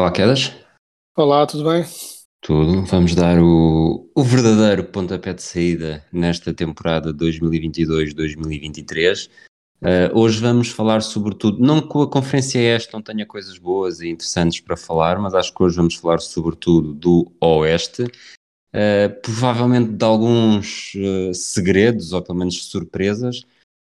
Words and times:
Olá, 0.00 0.10
Quedas. 0.10 0.52
Olá, 1.14 1.46
tudo 1.46 1.70
bem? 1.70 1.84
Tudo. 2.40 2.86
Vamos 2.86 3.14
dar 3.14 3.38
o, 3.38 4.10
o 4.14 4.24
verdadeiro 4.24 4.84
pontapé 4.84 5.34
de 5.34 5.42
saída 5.42 6.02
nesta 6.10 6.54
temporada 6.54 7.12
2022-2023. 7.12 9.28
Uh, 9.82 10.18
hoje 10.18 10.40
vamos 10.40 10.70
falar 10.70 11.02
sobretudo, 11.02 11.60
não 11.60 11.86
que 11.86 11.98
a 11.98 12.06
conferência 12.06 12.60
esta 12.60 12.96
não 12.96 13.02
tenha 13.02 13.26
coisas 13.26 13.58
boas 13.58 14.00
e 14.00 14.08
interessantes 14.08 14.60
para 14.60 14.74
falar, 14.74 15.18
mas 15.18 15.34
acho 15.34 15.54
que 15.54 15.62
hoje 15.62 15.76
vamos 15.76 15.96
falar 15.96 16.20
sobretudo 16.20 16.94
do 16.94 17.30
Oeste, 17.38 18.04
uh, 18.04 19.20
provavelmente 19.22 19.90
de 19.90 20.04
alguns 20.06 20.94
uh, 20.94 21.34
segredos 21.34 22.14
ou 22.14 22.22
pelo 22.22 22.38
menos 22.38 22.70
surpresas, 22.70 23.44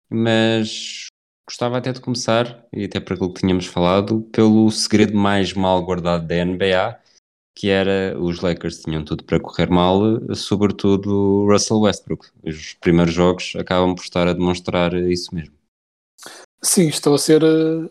mas 0.10 1.08
gostava 1.48 1.78
até 1.78 1.92
de 1.92 2.02
começar, 2.02 2.66
e 2.74 2.86
até 2.86 3.00
para 3.00 3.16
aquilo 3.16 3.34
que 3.34 3.42
tínhamos 3.42 3.66
falado, 3.66 4.22
pelo 4.32 4.70
segredo 4.72 5.16
mais 5.16 5.54
mal 5.54 5.84
guardado 5.84 6.26
da 6.26 6.36
NBA, 6.46 7.00
que 7.56 7.70
era 7.70 8.18
os 8.20 8.42
Lakers 8.42 8.82
tinham 8.82 9.04
tudo 9.04 9.24
para 9.24 9.40
correr 9.40 9.70
mal, 9.70 10.02
sobretudo 10.34 11.46
Russell 11.46 11.82
Westbrook. 11.82 12.28
Os 12.44 12.74
primeiros 12.76 13.14
jogos 13.14 13.54
acabam 13.58 13.94
por 13.94 14.04
estar 14.04 14.28
a 14.28 14.34
demonstrar 14.34 14.94
isso 14.94 15.36
mesmo. 15.36 15.54
Sim, 16.64 16.88
estou 16.88 17.16
a 17.16 17.18
ser 17.18 17.44
uh, 17.44 17.90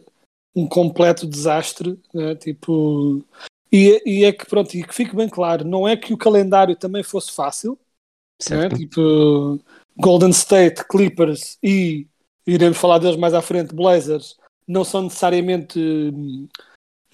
um 0.54 0.66
completo 0.66 1.26
desastre, 1.26 2.00
né? 2.14 2.34
tipo, 2.36 3.24
e, 3.70 4.02
e 4.06 4.24
é 4.24 4.32
que 4.32 4.46
pronto, 4.46 4.74
e 4.74 4.82
que 4.82 4.94
fique 4.94 5.14
bem 5.14 5.28
claro, 5.28 5.64
não 5.64 5.86
é 5.86 5.96
que 5.96 6.14
o 6.14 6.18
calendário 6.18 6.76
também 6.76 7.02
fosse 7.02 7.32
fácil, 7.32 7.78
né? 8.48 8.68
Tipo 8.70 9.60
Golden 9.96 10.30
State, 10.30 10.84
Clippers 10.88 11.58
e 11.62 12.06
iremos 12.46 12.78
falar 12.78 12.98
deles 12.98 13.16
mais 13.16 13.34
à 13.34 13.42
frente, 13.42 13.74
Blazers, 13.74 14.36
não 14.66 14.84
são 14.84 15.02
necessariamente 15.02 15.78
hum, 15.78 16.48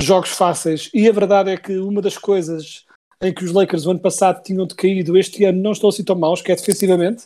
jogos 0.01 0.31
fáceis, 0.31 0.91
e 0.93 1.09
a 1.09 1.13
verdade 1.13 1.51
é 1.51 1.57
que 1.57 1.77
uma 1.79 2.03
das 2.03 2.19
coisas 2.19 2.85
em 3.21 3.33
que 3.33 3.45
os 3.45 3.53
Lakers 3.53 3.87
o 3.87 3.91
ano 3.91 4.01
passado 4.01 4.43
tinham 4.43 4.67
decaído, 4.67 5.17
este 5.17 5.45
ano 5.45 5.63
não 5.63 5.73
estão 5.73 5.89
assim 5.89 6.05
tão 6.05 6.17
maus, 6.17 6.43
que 6.43 6.53
é 6.53 6.57
defensivamente. 6.57 7.25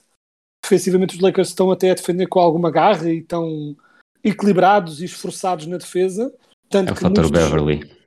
Defensivamente 0.63 1.17
os 1.17 1.21
Lakers 1.21 1.49
estão 1.49 1.71
até 1.71 1.91
a 1.91 1.95
defender 1.95 2.27
com 2.29 2.39
alguma 2.39 2.71
garra 2.71 3.11
e 3.11 3.19
estão 3.19 3.77
equilibrados 4.23 5.01
e 5.01 5.07
esforçados 5.07 5.67
na 5.67 5.79
defesa. 5.79 6.33
Tanto 6.69 6.91
É 6.91 6.93
o 6.93 6.95
que 6.95 7.01
fator 7.01 7.25
muitos 7.25 7.31
Beverly. 7.31 8.01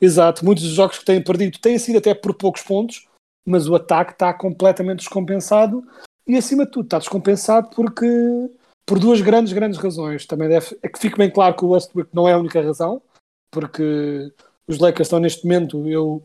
Exato, 0.00 0.44
muitos 0.44 0.64
dos 0.64 0.72
jogos 0.72 0.98
que 0.98 1.04
têm 1.04 1.22
perdido 1.22 1.58
têm 1.58 1.78
sido 1.78 1.98
até 1.98 2.14
por 2.14 2.34
poucos 2.34 2.62
pontos, 2.62 3.06
mas 3.46 3.68
o 3.68 3.74
ataque 3.74 4.12
está 4.12 4.32
completamente 4.32 4.98
descompensado 4.98 5.82
e 6.26 6.36
acima 6.36 6.64
de 6.64 6.72
tudo 6.72 6.84
está 6.84 6.98
descompensado 6.98 7.70
porque 7.74 8.06
por 8.86 8.98
duas 8.98 9.20
grandes, 9.20 9.52
grandes 9.52 9.78
razões. 9.78 10.26
Também 10.26 10.48
deve, 10.48 10.76
é 10.82 10.88
que 10.88 10.98
fique 10.98 11.16
bem 11.16 11.30
claro 11.30 11.56
que 11.56 11.64
o 11.64 11.70
Westbrook 11.70 12.10
não 12.14 12.28
é 12.28 12.32
a 12.32 12.38
única 12.38 12.60
razão, 12.60 13.02
porque 13.50 14.32
os 14.66 14.78
Lakers 14.78 15.06
estão 15.06 15.18
neste 15.18 15.44
momento, 15.44 15.88
eu 15.88 16.22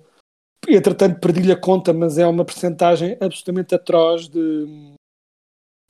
entretanto 0.68 1.20
perdi-lhe 1.20 1.52
a 1.52 1.60
conta, 1.60 1.94
mas 1.94 2.18
é 2.18 2.26
uma 2.28 2.46
percentagem 2.46 3.18
absolutamente 3.20 3.76
atroz 3.76 4.28
de, 4.28 4.66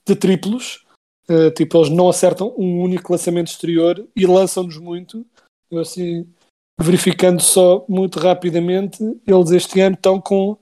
de 0.06 0.16
triplos. 0.16 0.84
Uh, 1.28 1.50
tipo, 1.50 1.76
eles 1.76 1.90
não 1.90 2.08
acertam 2.08 2.54
um 2.56 2.80
único 2.80 3.10
lançamento 3.12 3.48
exterior 3.48 4.06
e 4.14 4.26
lançam-nos 4.26 4.78
muito. 4.78 5.26
Eu 5.70 5.80
assim, 5.80 6.32
verificando 6.80 7.40
só 7.40 7.84
muito 7.88 8.18
rapidamente, 8.18 9.02
eles 9.26 9.50
este 9.50 9.80
ano 9.80 9.96
estão 9.96 10.20
com 10.20 10.56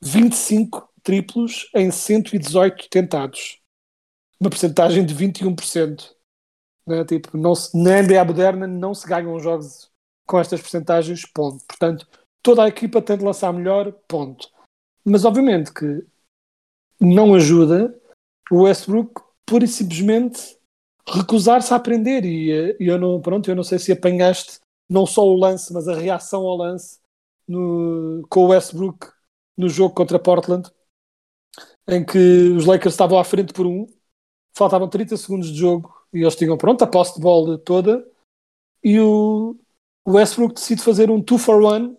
25 0.00 0.88
triplos 1.02 1.68
em 1.74 1.90
118 1.90 2.88
tentados. 2.88 3.58
Uma 4.40 4.50
percentagem 4.50 5.04
de 5.04 5.14
21%. 5.14 6.14
Né? 6.86 7.04
Tipo, 7.04 7.36
não 7.36 7.54
se, 7.54 7.76
na 7.76 8.02
NBA 8.02 8.24
moderna 8.24 8.66
não 8.66 8.94
se 8.94 9.06
ganham 9.06 9.38
jogos 9.38 9.90
com 10.26 10.38
estas 10.38 10.60
percentagens, 10.60 11.24
ponto. 11.26 11.64
Portanto, 11.66 12.06
toda 12.42 12.64
a 12.64 12.68
equipa 12.68 13.02
tem 13.02 13.18
de 13.18 13.24
lançar 13.24 13.52
melhor, 13.52 13.92
ponto. 14.08 14.50
Mas 15.04 15.24
obviamente 15.24 15.72
que 15.72 16.04
não 17.00 17.34
ajuda 17.34 17.98
o 18.50 18.62
Westbrook 18.62 19.22
pura 19.46 19.64
e 19.64 19.68
simplesmente 19.68 20.58
recusar-se 21.06 21.72
a 21.72 21.76
aprender 21.76 22.24
e, 22.24 22.76
e 22.80 22.86
eu 22.86 22.98
não, 22.98 23.20
pronto, 23.20 23.50
eu 23.50 23.56
não 23.56 23.62
sei 23.62 23.78
se 23.78 23.92
apanhaste 23.92 24.60
não 24.88 25.06
só 25.06 25.26
o 25.26 25.36
lance, 25.36 25.72
mas 25.72 25.88
a 25.88 25.94
reação 25.94 26.42
ao 26.42 26.56
lance 26.56 26.98
no, 27.46 28.26
com 28.28 28.44
o 28.44 28.48
Westbrook 28.48 29.08
no 29.56 29.68
jogo 29.68 29.94
contra 29.94 30.18
Portland, 30.18 30.70
em 31.86 32.04
que 32.04 32.18
os 32.56 32.64
Lakers 32.64 32.94
estavam 32.94 33.18
à 33.18 33.24
frente 33.24 33.52
por 33.52 33.66
um, 33.66 33.86
faltavam 34.56 34.88
30 34.88 35.16
segundos 35.16 35.52
de 35.52 35.58
jogo 35.58 35.94
e 36.12 36.20
eles 36.20 36.36
tinham 36.36 36.56
pronto 36.56 36.82
a 36.82 36.86
posse 36.86 37.16
de 37.16 37.20
bola 37.20 37.58
toda 37.58 38.06
e 38.82 39.00
o, 39.00 39.56
Westbrook 40.06 40.54
decide 40.54 40.82
fazer 40.82 41.10
um 41.10 41.18
2 41.18 41.42
for 41.42 41.62
1 41.62 41.96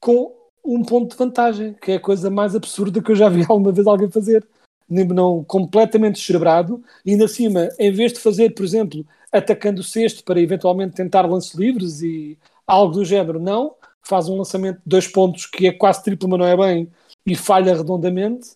com 0.00 0.34
um 0.64 0.82
ponto 0.82 1.10
de 1.10 1.16
vantagem, 1.16 1.74
que 1.74 1.92
é 1.92 1.96
a 1.96 2.00
coisa 2.00 2.30
mais 2.30 2.54
absurda 2.54 3.02
que 3.02 3.10
eu 3.10 3.16
já 3.16 3.28
vi 3.28 3.42
alguma 3.48 3.72
vez 3.72 3.86
alguém 3.86 4.10
fazer. 4.10 4.46
Não, 4.88 5.42
completamente 5.44 6.16
descerebrado, 6.16 6.82
e 7.04 7.12
ainda 7.12 7.24
acima, 7.24 7.68
em 7.78 7.90
vez 7.92 8.12
de 8.12 8.20
fazer, 8.20 8.54
por 8.54 8.62
exemplo, 8.64 9.06
atacando 9.30 9.80
o 9.80 9.84
cesto 9.84 10.22
para 10.22 10.40
eventualmente 10.40 10.94
tentar 10.94 11.22
lances 11.22 11.54
livres 11.54 12.02
e 12.02 12.38
algo 12.66 12.92
do 12.92 13.04
género, 13.04 13.40
não, 13.40 13.74
faz 14.02 14.28
um 14.28 14.36
lançamento 14.36 14.76
de 14.76 14.82
dois 14.84 15.08
pontos 15.08 15.46
que 15.46 15.66
é 15.66 15.72
quase 15.72 16.02
triplo, 16.02 16.28
mas 16.28 16.38
não 16.40 16.46
é 16.46 16.56
bem, 16.56 16.92
e 17.24 17.34
falha 17.34 17.74
redondamente. 17.74 18.50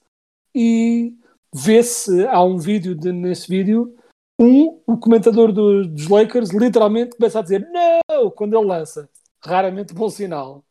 E 0.54 1.14
vê-se, 1.56 2.26
há 2.26 2.42
um 2.42 2.58
vídeo 2.58 2.94
de- 2.94 3.12
nesse 3.12 3.48
vídeo, 3.48 3.94
um, 4.38 4.78
o 4.86 4.98
comentador 4.98 5.50
do- 5.50 5.86
dos 5.88 6.08
Lakers 6.08 6.50
literalmente 6.50 7.16
começa 7.16 7.38
a 7.38 7.42
dizer 7.42 7.66
não 7.72 8.30
quando 8.30 8.56
ele 8.56 8.66
lança. 8.66 9.08
Raramente 9.42 9.94
bom 9.94 10.10
sinal. 10.10 10.62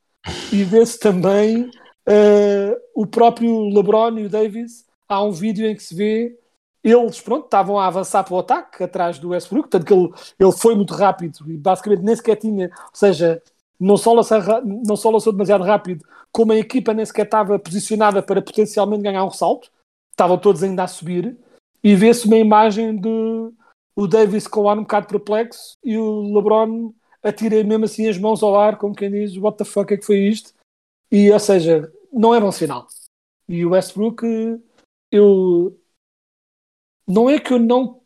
E 0.54 0.64
vê-se 0.64 1.00
também 1.00 1.70
eh, 2.08 2.80
o 2.94 3.08
próprio 3.08 3.68
LeBron 3.70 4.20
e 4.20 4.26
o 4.26 4.30
Davis. 4.30 4.86
Há 5.10 5.24
um 5.24 5.32
vídeo 5.32 5.66
em 5.66 5.76
que 5.76 5.82
se 5.84 5.96
vê 5.96 6.38
eles, 6.84 7.20
pronto, 7.20 7.46
estavam 7.46 7.80
a 7.80 7.88
avançar 7.88 8.24
para 8.24 8.36
o 8.36 8.40
ataque 8.40 8.84
atrás 8.84 9.18
do 9.18 9.30
Westbrook, 9.30 9.70
tanto 9.70 9.86
que 9.88 9.94
ele, 9.94 10.12
ele 10.40 10.52
foi 10.52 10.76
muito 10.76 10.94
rápido 10.94 11.40
e 11.48 11.58
basicamente 11.58 12.04
nem 12.04 12.16
sequer 12.16 12.36
tinha, 12.36 12.68
ou 12.68 12.90
seja, 12.94 13.42
não 13.80 13.98
só, 13.98 14.14
lançar, 14.14 14.40
ra- 14.40 14.62
não 14.62 14.96
só 14.96 15.10
lançou 15.10 15.34
demasiado 15.34 15.64
rápido, 15.64 16.06
como 16.32 16.52
a 16.52 16.58
equipa 16.58 16.94
nem 16.94 17.04
sequer 17.04 17.26
estava 17.26 17.58
posicionada 17.58 18.22
para 18.22 18.40
potencialmente 18.40 19.02
ganhar 19.02 19.24
um 19.24 19.30
ressalto, 19.30 19.72
estavam 20.16 20.38
todos 20.38 20.64
ainda 20.64 20.84
a 20.84 20.88
subir, 20.88 21.38
e 21.84 21.94
vê-se 21.96 22.26
uma 22.26 22.38
imagem 22.38 22.96
de 22.96 23.10
o 23.96 24.08
Davis 24.08 24.48
com 24.48 24.62
o 24.62 24.70
ar 24.70 24.78
um 24.78 24.82
bocado 24.82 25.08
perplexo 25.08 25.78
e 25.84 25.98
o 25.98 26.34
LeBron 26.34 26.94
atira 27.24 27.64
mesmo 27.64 27.86
assim 27.86 28.08
as 28.08 28.18
mãos 28.18 28.44
ao 28.44 28.60
ar, 28.60 28.78
como 28.78 28.96
quem 28.96 29.12
diz, 29.12 29.38
what 29.38 29.58
the 29.58 29.64
fuck 29.64 29.94
é 29.94 29.98
que 29.98 30.06
foi 30.06 30.18
isto? 30.28 30.54
E, 31.12 31.32
ou 31.32 31.40
seja, 31.40 31.92
não 32.12 32.34
é 32.34 32.40
bom 32.40 32.52
sinal. 32.52 32.88
E 33.48 33.66
o 33.66 33.72
Westbrook, 33.72 34.24
eu 35.12 35.80
não 37.08 37.30
é 37.30 37.40
que 37.40 37.54
eu 37.54 37.60
não 37.60 38.02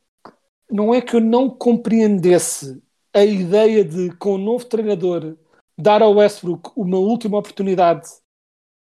não 0.70 0.94
é 0.94 1.02
que 1.02 1.16
eu 1.16 1.22
não 1.22 1.50
compreendesse 1.50 2.82
a 3.14 3.24
ideia 3.26 3.84
de 3.84 4.16
com 4.18 4.36
o 4.36 4.38
novo 4.38 4.66
treinador 4.66 5.36
dar 5.78 6.02
ao 6.04 6.16
Westbrook 6.16 6.72
uma 6.76 6.98
última 6.98 7.38
oportunidade 7.38 8.08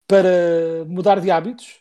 para 0.09 0.85
mudar 0.87 1.21
de 1.21 1.31
hábitos, 1.31 1.81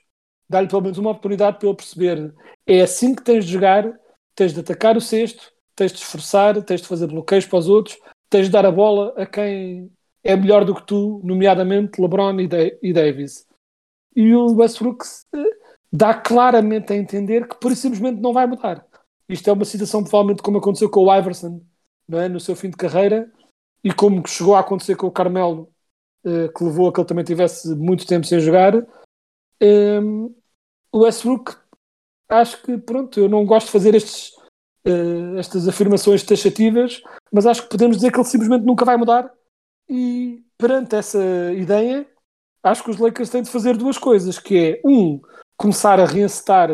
dar-lhe 0.49 0.67
pelo 0.67 0.81
menos 0.81 0.97
uma 0.97 1.11
oportunidade 1.11 1.57
para 1.57 1.67
ele 1.67 1.77
perceber 1.77 2.33
é 2.65 2.81
assim 2.81 3.15
que 3.15 3.23
tens 3.23 3.45
de 3.45 3.53
jogar, 3.53 3.91
tens 4.35 4.53
de 4.53 4.59
atacar 4.59 4.97
o 4.97 5.01
cesto, 5.01 5.51
tens 5.75 5.91
de 5.91 5.99
esforçar, 5.99 6.61
tens 6.63 6.81
de 6.81 6.87
fazer 6.87 7.07
bloqueios 7.07 7.45
para 7.45 7.59
os 7.59 7.67
outros, 7.67 7.97
tens 8.29 8.45
de 8.45 8.51
dar 8.51 8.65
a 8.65 8.71
bola 8.71 9.13
a 9.17 9.25
quem 9.25 9.91
é 10.23 10.35
melhor 10.35 10.65
do 10.65 10.73
que 10.73 10.83
tu, 10.83 11.21
nomeadamente 11.23 12.01
LeBron 12.01 12.39
e, 12.39 12.49
e 12.81 12.93
Davis. 12.93 13.45
E 14.15 14.33
o 14.33 14.55
Westbrook 14.55 15.05
eh, 15.33 15.37
dá 15.91 16.13
claramente 16.13 16.93
a 16.93 16.95
entender 16.95 17.47
que 17.47 17.59
por 17.59 17.71
e 17.71 17.75
simplesmente 17.75 18.21
não 18.21 18.33
vai 18.33 18.47
mudar. 18.47 18.85
Isto 19.27 19.49
é 19.49 19.53
uma 19.53 19.65
situação 19.65 20.03
provavelmente 20.03 20.41
como 20.41 20.57
aconteceu 20.57 20.89
com 20.89 21.01
o 21.01 21.15
Iverson 21.15 21.61
não 22.07 22.19
é? 22.19 22.29
no 22.29 22.39
seu 22.39 22.55
fim 22.55 22.69
de 22.69 22.77
carreira 22.77 23.31
e 23.83 23.93
como 23.93 24.25
chegou 24.27 24.55
a 24.55 24.59
acontecer 24.61 24.95
com 24.95 25.07
o 25.07 25.11
Carmelo, 25.11 25.69
eh, 26.25 26.47
que 26.47 26.63
levou 26.63 26.89
a 26.89 26.93
que 26.93 26.99
ele 26.99 27.07
também 27.07 27.23
tivesse 27.23 27.75
muito 27.75 28.07
tempo 28.07 28.25
sem 28.25 28.39
jogar. 28.39 28.73
Ehm, 29.59 30.33
o 30.91 30.99
Westbrook 30.99 31.55
acho 32.29 32.61
que, 32.63 32.77
pronto, 32.77 33.19
eu 33.19 33.29
não 33.29 33.45
gosto 33.45 33.67
de 33.67 33.71
fazer 33.71 33.95
estes, 33.95 34.33
uh, 34.87 35.37
estas 35.37 35.67
afirmações 35.67 36.23
taxativas, 36.23 37.01
mas 37.31 37.45
acho 37.45 37.63
que 37.63 37.69
podemos 37.69 37.97
dizer 37.97 38.11
que 38.11 38.17
ele 38.17 38.25
simplesmente 38.27 38.65
nunca 38.65 38.85
vai 38.85 38.97
mudar. 38.97 39.31
E 39.89 40.43
perante 40.57 40.95
essa 40.95 41.19
ideia, 41.53 42.07
acho 42.63 42.83
que 42.83 42.89
os 42.89 42.97
Lakers 42.97 43.29
têm 43.29 43.43
de 43.43 43.51
fazer 43.51 43.77
duas 43.77 43.97
coisas, 43.97 44.39
que 44.39 44.57
é, 44.57 44.81
um, 44.83 45.21
começar 45.57 45.99
a 45.99 46.05
reencetar 46.05 46.69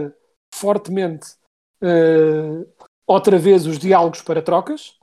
fortemente 0.53 1.31
uh, 1.81 2.67
outra 3.05 3.37
vez 3.37 3.65
os 3.65 3.77
diálogos 3.77 4.21
para 4.21 4.41
trocas 4.41 4.97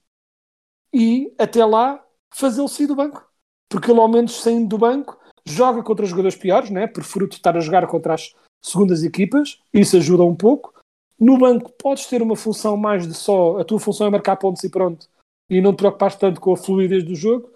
e, 0.92 1.34
até 1.38 1.64
lá, 1.64 2.02
fazê-lo 2.34 2.68
sair 2.68 2.86
do 2.86 2.96
banco. 2.96 3.26
Porque 3.68 3.90
ele, 3.90 4.00
ao 4.00 4.08
menos 4.08 4.40
saindo 4.40 4.68
do 4.68 4.78
banco, 4.78 5.17
joga 5.52 5.82
contra 5.82 6.04
os 6.04 6.10
jogadores 6.10 6.36
piores, 6.36 6.70
né? 6.70 6.86
de 6.86 7.34
estar 7.34 7.56
a 7.56 7.60
jogar 7.60 7.86
contra 7.86 8.14
as 8.14 8.34
segundas 8.62 9.02
equipas, 9.02 9.60
isso 9.72 9.96
ajuda 9.96 10.24
um 10.24 10.34
pouco. 10.34 10.74
No 11.18 11.36
banco 11.38 11.72
podes 11.72 12.06
ter 12.06 12.22
uma 12.22 12.36
função 12.36 12.76
mais 12.76 13.06
de 13.06 13.14
só, 13.14 13.58
a 13.58 13.64
tua 13.64 13.80
função 13.80 14.06
é 14.06 14.10
marcar 14.10 14.36
pontos 14.36 14.62
e 14.62 14.70
pronto, 14.70 15.08
e 15.50 15.60
não 15.60 15.72
te 15.72 15.78
preocupares 15.78 16.16
tanto 16.16 16.40
com 16.40 16.52
a 16.52 16.56
fluidez 16.56 17.04
do 17.04 17.14
jogo. 17.14 17.50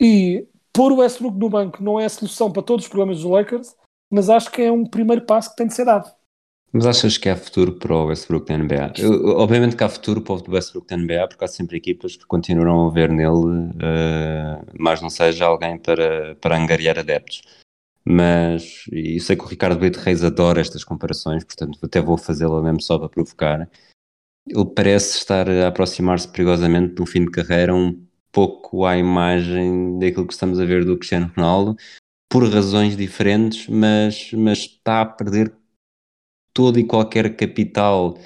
E 0.00 0.46
pôr 0.72 0.92
o 0.92 0.96
Westbrook 0.96 1.36
no 1.36 1.50
banco 1.50 1.82
não 1.82 2.00
é 2.00 2.06
a 2.06 2.08
solução 2.08 2.50
para 2.50 2.62
todos 2.62 2.86
os 2.86 2.88
problemas 2.88 3.20
dos 3.20 3.30
Lakers, 3.30 3.76
mas 4.10 4.30
acho 4.30 4.50
que 4.50 4.62
é 4.62 4.72
um 4.72 4.86
primeiro 4.86 5.24
passo 5.26 5.50
que 5.50 5.56
tem 5.56 5.66
de 5.66 5.74
ser 5.74 5.84
dado. 5.84 6.10
Mas 6.72 6.86
achas 6.86 7.18
que 7.18 7.28
há 7.28 7.36
futuro 7.36 7.74
para 7.74 7.94
o 7.94 8.06
Westbrook 8.06 8.46
da 8.46 8.56
NBA? 8.56 8.94
Eu, 8.96 9.36
obviamente 9.36 9.76
que 9.76 9.84
há 9.84 9.88
futuro 9.90 10.22
para 10.22 10.34
o 10.34 10.50
Westbrook 10.50 10.88
da 10.88 10.96
NBA, 10.96 11.28
porque 11.28 11.44
há 11.44 11.48
sempre 11.48 11.76
equipas 11.76 12.16
que 12.16 12.24
continuarão 12.24 12.86
a 12.86 12.90
ver 12.90 13.10
nele, 13.10 13.28
uh, 13.28 14.64
mas 14.78 15.02
não 15.02 15.10
seja 15.10 15.44
alguém 15.44 15.78
para, 15.78 16.34
para 16.36 16.56
angariar 16.56 16.98
adeptos. 16.98 17.42
Mas, 18.04 18.84
e 18.90 19.20
sei 19.20 19.36
que 19.36 19.44
o 19.44 19.46
Ricardo 19.46 19.78
Brito 19.78 20.00
Reis 20.00 20.24
adora 20.24 20.62
estas 20.62 20.82
comparações, 20.82 21.44
portanto 21.44 21.78
até 21.82 22.00
vou 22.00 22.16
fazê-la 22.16 22.62
mesmo 22.62 22.80
só 22.80 22.98
para 22.98 23.10
provocar. 23.10 23.70
Ele 24.48 24.66
parece 24.74 25.18
estar 25.18 25.48
a 25.48 25.68
aproximar-se 25.68 26.26
perigosamente 26.26 26.94
de 26.94 27.02
um 27.02 27.06
fim 27.06 27.24
de 27.24 27.30
carreira 27.30 27.74
um 27.74 28.02
pouco 28.32 28.86
à 28.86 28.96
imagem 28.96 29.98
daquilo 29.98 30.26
que 30.26 30.32
estamos 30.32 30.58
a 30.58 30.64
ver 30.64 30.86
do 30.86 30.96
Cristiano 30.96 31.30
Ronaldo, 31.36 31.76
por 32.30 32.50
razões 32.50 32.96
diferentes, 32.96 33.68
mas, 33.68 34.32
mas 34.32 34.60
está 34.60 35.02
a 35.02 35.06
perder 35.06 35.52
todo 36.52 36.78
e 36.78 36.84
qualquer 36.84 37.36
capital 37.36 38.16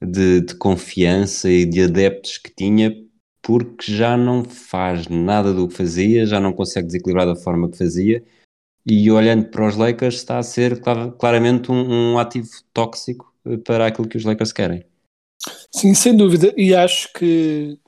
de, 0.00 0.40
de 0.40 0.54
confiança 0.56 1.48
e 1.48 1.64
de 1.64 1.82
adeptos 1.82 2.38
que 2.38 2.54
tinha, 2.54 2.94
porque 3.42 3.92
já 3.92 4.16
não 4.16 4.44
faz 4.44 5.08
nada 5.08 5.52
do 5.52 5.68
que 5.68 5.74
fazia, 5.74 6.26
já 6.26 6.40
não 6.40 6.52
consegue 6.52 6.86
desequilibrar 6.86 7.26
da 7.26 7.36
forma 7.36 7.70
que 7.70 7.78
fazia, 7.78 8.24
e 8.86 9.10
olhando 9.10 9.48
para 9.48 9.66
os 9.66 9.76
Lakers 9.76 10.16
está 10.16 10.38
a 10.38 10.42
ser 10.42 10.80
claramente 11.18 11.70
um, 11.70 12.12
um 12.12 12.18
ativo 12.18 12.48
tóxico 12.72 13.32
para 13.64 13.86
aquilo 13.86 14.08
que 14.08 14.16
os 14.16 14.24
Lakers 14.24 14.52
querem. 14.52 14.84
Sim, 15.74 15.94
sem 15.94 16.16
dúvida, 16.16 16.52
e 16.56 16.74
acho 16.74 17.12
que 17.12 17.78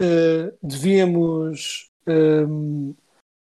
uh, 0.00 0.56
devíamos 0.62 1.90
uh, 2.08 2.96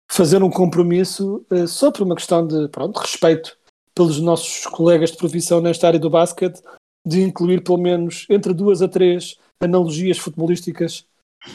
fazer 0.10 0.42
um 0.44 0.50
compromisso 0.50 1.46
uh, 1.52 1.68
só 1.68 1.92
por 1.92 2.04
uma 2.04 2.16
questão 2.16 2.46
de 2.46 2.68
pronto, 2.70 2.98
respeito 2.98 3.58
pelos 4.00 4.22
nossos 4.22 4.66
colegas 4.66 5.12
de 5.12 5.18
profissão 5.18 5.60
nesta 5.60 5.86
área 5.86 6.00
do 6.00 6.10
basquete, 6.10 6.62
de 7.06 7.22
incluir 7.22 7.62
pelo 7.62 7.78
menos 7.78 8.26
entre 8.30 8.54
duas 8.54 8.82
a 8.82 8.88
três 8.88 9.38
analogias 9.60 10.18
futebolísticas 10.18 11.06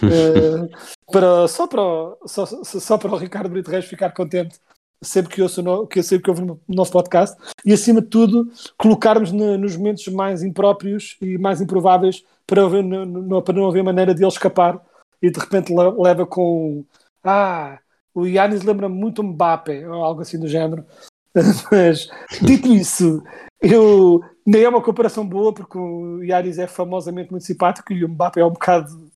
uh, 0.03 0.69
para, 1.11 1.49
só, 1.49 1.67
para 1.67 1.81
o, 1.81 2.19
só, 2.27 2.45
só 2.45 2.99
para 2.99 3.11
o 3.11 3.17
Ricardo 3.17 3.49
Brito 3.49 3.71
Reis 3.71 3.87
ficar 3.87 4.11
contente 4.11 4.61
sempre 5.03 5.35
que 5.35 5.41
ouço 5.41 5.63
no, 5.63 5.87
que 5.87 6.03
sempre 6.03 6.25
que 6.25 6.31
ouve 6.31 6.45
no 6.45 6.61
nosso 6.69 6.93
podcast. 6.93 7.35
E 7.65 7.73
acima 7.73 8.03
de 8.03 8.09
tudo 8.09 8.47
colocarmos 8.77 9.33
no, 9.33 9.57
nos 9.57 9.75
momentos 9.75 10.07
mais 10.09 10.43
impróprios 10.43 11.17
e 11.23 11.39
mais 11.39 11.63
improváveis 11.63 12.23
para, 12.47 12.63
haver, 12.63 12.85
no, 12.85 13.41
para 13.41 13.55
não 13.55 13.67
haver 13.67 13.83
maneira 13.83 14.15
de 14.15 14.23
ele 14.23 14.29
escapar. 14.29 14.83
E 15.23 15.31
de 15.31 15.41
repente 15.41 15.73
leva 15.73 16.27
com 16.27 16.85
ah, 17.25 17.79
o 18.15 18.27
Yannis 18.27 18.65
lembra 18.65 18.87
muito 18.87 19.23
o 19.23 19.25
Mbappé 19.25 19.89
ou 19.89 20.05
algo 20.05 20.21
assim 20.21 20.39
do 20.39 20.47
género 20.47 20.85
Mas, 21.71 22.09
dito 22.43 22.69
isso, 22.69 23.23
eu 23.61 24.21
nem 24.47 24.63
é 24.63 24.69
uma 24.69 24.83
comparação 24.83 25.27
boa, 25.27 25.53
porque 25.53 25.77
o 25.77 26.23
Yaris 26.23 26.59
é 26.59 26.67
famosamente 26.67 27.31
muito 27.31 27.45
simpático 27.45 27.93
e 27.93 28.05
o 28.05 28.09
Mbappé 28.09 28.41
é 28.41 28.45
um 28.45 28.53
bocado 28.53 29.11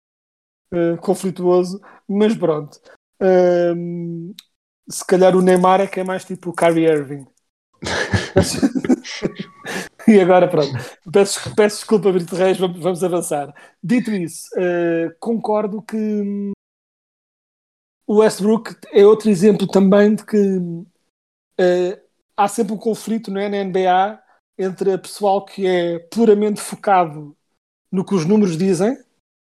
uh, 0.73 0.97
conflituoso, 1.01 1.79
mas 2.07 2.35
pronto. 2.35 2.79
Um, 3.21 4.33
se 4.89 5.05
calhar 5.05 5.35
o 5.35 5.41
Neymar 5.41 5.81
é 5.81 5.87
que 5.87 5.99
é 5.99 6.03
mais 6.03 6.23
tipo 6.23 6.49
o 6.49 6.53
Kyrie 6.53 6.87
Irving. 6.87 7.27
e 10.07 10.19
agora 10.19 10.49
pronto, 10.49 10.71
peço, 11.11 11.53
peço 11.55 11.77
desculpa, 11.77 12.11
Brito 12.11 12.35
Reis, 12.35 12.57
vamos, 12.57 12.79
vamos 12.79 13.03
avançar. 13.03 13.53
Dito 13.83 14.11
isso, 14.11 14.47
uh, 14.55 15.13
concordo 15.19 15.81
que 15.81 15.97
hum, 15.97 16.51
o 18.07 18.19
Westbrook 18.19 18.75
é 18.93 19.05
outro 19.05 19.29
exemplo 19.29 19.67
também 19.67 20.15
de 20.15 20.25
que 20.25 20.57
uh, 20.57 20.87
há 22.37 22.47
sempre 22.47 22.73
um 22.73 22.77
conflito 22.77 23.31
não 23.31 23.41
é, 23.41 23.49
na 23.49 23.63
NBA 23.63 24.23
entre 24.57 24.93
o 24.93 24.99
pessoal 24.99 25.43
que 25.43 25.65
é 25.65 25.99
puramente 25.99 26.61
focado 26.61 27.35
no 27.91 28.05
que 28.05 28.15
os 28.15 28.25
números 28.25 28.57
dizem 28.57 28.97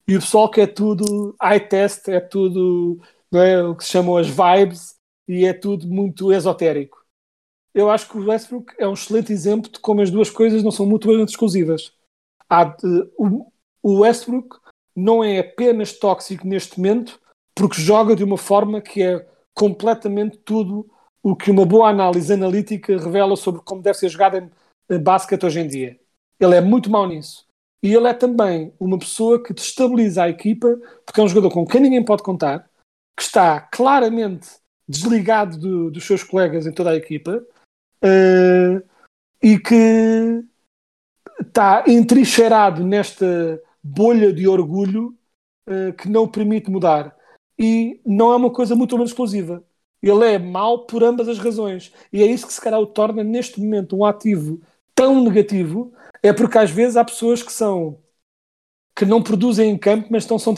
e 0.06 0.17
o 0.17 0.20
pessoal 0.20 0.50
que 0.50 0.61
é 0.61 0.67
tudo 0.67 1.37
eye 1.40 1.61
test, 1.61 2.08
é 2.08 2.20
tudo 2.20 3.00
não 3.31 3.40
é, 3.40 3.62
o 3.62 3.75
que 3.75 3.84
se 3.84 3.90
chamam 3.90 4.17
as 4.17 4.29
vibes 4.29 4.96
e 5.29 5.46
é 5.46 5.52
tudo 5.52 5.87
muito 5.87 6.32
esotérico. 6.32 7.02
Eu 7.75 7.88
acho 7.88 8.08
que 8.08 8.19
o 8.19 8.29
Westbrook 8.29 8.75
é 8.79 8.87
um 8.87 8.93
excelente 8.93 9.32
exemplo 9.32 9.70
de 9.70 9.79
como 9.79 10.02
as 10.02 10.11
duas 10.11 10.29
coisas 10.29 10.62
não 10.62 10.70
são 10.70 10.84
mutuamente 10.84 11.31
exclusivas. 11.31 11.94
Há, 12.50 12.76
o, 13.17 13.50
o 13.82 14.00
Westbrook 14.00 14.58
não 14.94 15.25
é 15.25 15.38
apenas 15.38 15.99
tóxico 15.99 16.46
neste 16.46 16.79
momento 16.79 17.19
porque 17.55 17.81
joga 17.81 18.14
de 18.14 18.25
uma 18.25 18.37
forma 18.37 18.81
que 18.81 19.02
é 19.02 19.26
completamente 19.55 20.37
tudo 20.38 20.90
o 21.23 21.37
que 21.37 21.51
uma 21.51 21.65
boa 21.65 21.89
análise 21.89 22.33
analítica 22.33 22.99
revela 22.99 23.37
sobre 23.37 23.61
como 23.63 23.83
deve 23.83 23.99
ser 23.99 24.09
jogada 24.09 24.51
em 24.91 24.99
basquete 24.99 25.45
hoje 25.45 25.61
em 25.61 25.69
dia. 25.69 26.01
Ele 26.41 26.57
é 26.57 26.61
muito 26.61 26.91
mau 26.91 27.07
nisso. 27.07 27.47
E 27.83 27.93
ele 27.93 28.07
é 28.07 28.15
também 28.15 28.73
uma 28.79 28.99
pessoa 28.99 29.43
que 29.43 29.53
destabiliza 29.53 30.25
a 30.25 30.29
equipa, 30.29 30.79
porque 31.05 31.21
é 31.21 31.25
um 31.25 31.29
jogador 31.29 31.51
com 31.51 31.67
quem 31.67 31.81
ninguém 31.81 32.05
pode 32.05 32.23
contar, 32.23 32.69
que 33.17 33.23
está 33.23 33.61
claramente 33.61 34.49
desligado 34.89 35.59
do, 35.59 35.91
dos 35.91 36.05
seus 36.05 36.23
colegas 36.23 36.67
em 36.67 36.73
toda 36.73 36.91
a 36.91 36.97
equipa 36.97 37.45
uh, 38.05 38.89
e 39.43 39.59
que 39.59 40.45
está 41.41 41.85
entrincheirado 41.87 42.85
nesta 42.85 43.61
bolha 43.82 44.32
de 44.32 44.46
orgulho 44.46 45.17
uh, 45.69 45.93
que 45.94 46.08
não 46.08 46.29
permite 46.29 46.70
mudar. 46.70 47.17
E 47.58 48.01
não 48.05 48.32
é 48.32 48.37
uma 48.37 48.53
coisa 48.53 48.75
muito 48.75 48.96
menos 48.96 49.11
explosiva. 49.11 49.63
Ele 50.03 50.35
é 50.35 50.39
mau 50.39 50.87
por 50.87 51.05
ambas 51.05 51.29
as 51.29 51.39
razões. 51.39 51.93
E 52.13 52.23
é 52.23 52.27
isso 52.27 52.47
que 52.47 52.53
se 52.53 52.61
calhar 52.61 52.81
o 52.81 52.87
torna 52.87 53.23
neste 53.23 53.61
momento 53.61 53.97
um 53.97 54.05
ativo 54.05 54.61
tão 54.94 55.23
negativo. 55.23 55.93
É 56.23 56.32
porque 56.32 56.59
às 56.59 56.71
vezes 56.71 56.97
há 56.97 57.05
pessoas 57.05 57.43
que 57.43 57.53
são 57.53 57.99
que 58.94 59.06
não 59.06 59.23
produzem 59.23 59.71
em 59.71 59.79
campo, 59.79 60.09
mas, 60.11 60.25
estão, 60.25 60.39
são, 60.39 60.55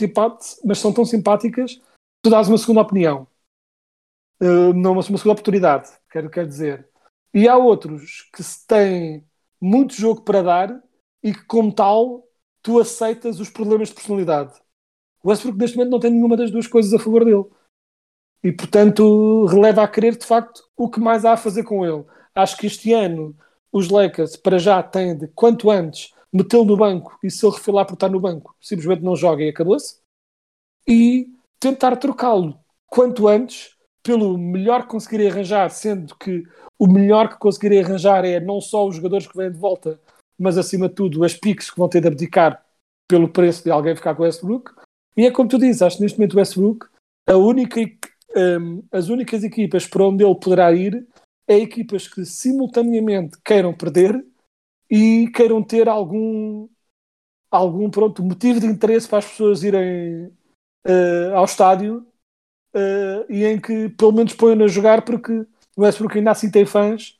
mas 0.65 0.79
são 0.79 0.93
tão 0.93 1.05
simpáticas 1.05 1.81
tu 2.25 2.31
dás 2.31 2.49
uma 2.49 2.59
segunda 2.59 2.81
opinião. 2.81 3.29
Uh, 4.41 4.71
uma, 4.71 4.91
uma 4.91 5.03
segunda 5.03 5.33
oportunidade, 5.33 5.91
quero, 6.11 6.31
quero 6.31 6.49
dizer. 6.49 6.89
E 7.33 7.47
há 7.47 7.57
outros 7.57 8.23
que 8.35 8.43
têm 8.67 9.25
muito 9.61 9.95
jogo 9.95 10.23
para 10.23 10.43
dar 10.43 10.83
e 11.23 11.35
que, 11.35 11.45
como 11.45 11.73
tal, 11.73 12.27
tu 12.63 12.81
aceitas 12.81 13.39
os 13.41 13.51
problemas 13.51 13.89
de 13.89 13.95
personalidade. 13.95 14.59
O 15.23 15.29
Westbrook, 15.29 15.59
neste 15.59 15.77
momento, 15.77 15.93
não 15.93 16.01
tem 16.01 16.11
nenhuma 16.11 16.37
das 16.37 16.51
duas 16.51 16.67
coisas 16.67 16.93
a 16.95 16.99
favor 16.99 17.25
dele 17.25 17.45
e 18.45 18.53
portanto 18.53 19.47
releva 19.47 19.83
a 19.83 19.89
querer 19.89 20.17
de 20.17 20.27
facto 20.27 20.63
o 20.77 20.91
que 20.91 21.01
mais 21.01 21.25
há 21.25 21.33
a 21.33 21.37
fazer 21.37 21.65
com 21.65 21.85
ele. 21.85 22.05
Acho 22.35 22.59
que 22.59 22.67
este 22.67 22.93
ano 22.93 23.35
os 23.73 23.89
Lakers 23.89 24.37
para 24.37 24.59
já 24.59 24.83
têm 24.83 25.17
de 25.17 25.27
quanto 25.29 25.71
antes 25.71 26.13
metê-lo 26.31 26.67
no 26.67 26.77
banco 26.77 27.19
e 27.23 27.31
se 27.31 27.45
ele 27.45 27.55
refilar 27.55 27.87
por 27.87 27.95
estar 27.95 28.11
no 28.11 28.21
banco 28.21 28.55
simplesmente 28.61 29.03
não 29.03 29.17
joga 29.17 29.43
e 29.43 29.49
acabou-se 29.49 29.99
e 30.87 31.29
tentar 31.59 31.97
trocá-lo 31.97 32.59
quanto 32.87 33.27
antes 33.27 33.75
pelo 34.03 34.37
melhor 34.37 34.83
que 34.83 34.91
conseguirem 34.91 35.31
arranjar, 35.31 35.71
sendo 35.71 36.15
que 36.17 36.45
o 36.79 36.87
melhor 36.87 37.31
que 37.31 37.39
conseguirem 37.39 37.83
arranjar 37.83 38.23
é 38.27 38.39
não 38.39 38.61
só 38.61 38.87
os 38.87 38.97
jogadores 38.97 39.27
que 39.27 39.37
vêm 39.37 39.51
de 39.51 39.59
volta, 39.59 39.99
mas 40.39 40.59
acima 40.59 40.91
de 40.91 40.95
tudo 40.95 41.25
as 41.25 41.33
piques 41.33 41.71
que 41.71 41.79
vão 41.79 41.89
ter 41.89 42.03
de 42.03 42.09
abdicar 42.09 42.63
pelo 43.09 43.31
preço 43.31 43.65
de 43.65 43.71
alguém 43.71 43.97
ficar 43.97 44.15
com 44.15 44.23
o 44.23 44.27
Westbrook. 44.27 44.73
E 45.17 45.25
é 45.25 45.31
como 45.31 45.49
tu 45.49 45.59
dizes, 45.59 45.81
acho 45.81 45.97
que 45.97 46.03
neste 46.03 46.19
momento 46.19 46.35
o 46.35 46.39
Westbrook 46.39 46.87
a 47.27 47.37
única 47.37 47.81
um, 48.37 48.83
as 48.93 49.09
únicas 49.09 49.45
equipas 49.45 49.87
para 49.87 50.07
onde 50.07 50.25
ele 50.25 50.35
poderá 50.35 50.73
ir 50.73 51.07
é 51.47 51.59
equipas 51.59 52.09
que 52.09 52.25
simultaneamente 52.25 53.39
queiram 53.45 53.75
perder 53.75 54.25
e 54.91 55.31
queiram 55.35 55.63
ter 55.63 55.89
algum 55.89 56.69
algum 57.51 57.89
pronto 57.89 58.23
motivo 58.23 58.59
de 58.59 58.67
interesse 58.67 59.09
para 59.09 59.19
as 59.19 59.27
pessoas 59.27 59.63
irem 59.63 60.27
uh, 60.87 61.35
ao 61.37 61.45
estádio 61.45 62.07
uh, 62.75 63.33
e 63.33 63.45
em 63.45 63.61
que 63.61 63.89
pelo 63.91 64.13
menos 64.13 64.35
ponham 64.35 64.65
a 64.65 64.69
jogar 64.69 65.05
porque 65.05 65.47
o 65.77 65.83
Westbrook 65.83 66.19
ainda 66.19 66.33
assim 66.33 66.51
tem 66.51 66.67
fãs 66.67 67.19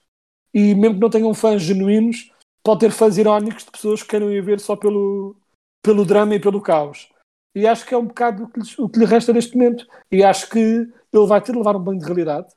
e 0.53 0.75
mesmo 0.75 0.95
que 0.97 1.01
não 1.01 1.11
tenham 1.11 1.35
fãs 1.35 1.63
genuínos 1.63 2.33
pode 2.65 2.81
ter 2.81 2.91
fãs 2.91 3.19
irónicos 3.19 3.65
de 3.65 3.71
pessoas 3.71 4.03
que 4.03 4.09
querem 4.09 4.33
ir 4.33 4.43
ver 4.43 4.59
só 4.59 4.75
pelo, 4.75 5.37
pelo 5.83 6.05
drama 6.05 6.35
e 6.35 6.41
pelo 6.41 6.63
caos. 6.63 7.09
E 7.55 7.67
acho 7.67 7.87
que 7.87 7.95
é 7.95 7.99
um 7.99 8.07
bocado 8.07 8.45
o 8.45 8.49
que, 8.49 8.61
o 8.83 8.89
que 8.89 8.99
lhe 8.99 9.05
resta 9.05 9.33
neste 9.33 9.57
momento. 9.57 9.87
E 10.11 10.25
acho 10.25 10.49
que 10.51 10.59
ele 10.59 11.27
vai 11.27 11.41
ter 11.41 11.53
de 11.53 11.59
levar 11.59 11.77
um 11.77 11.83
banho 11.83 12.01
de 12.01 12.05
realidade, 12.05 12.53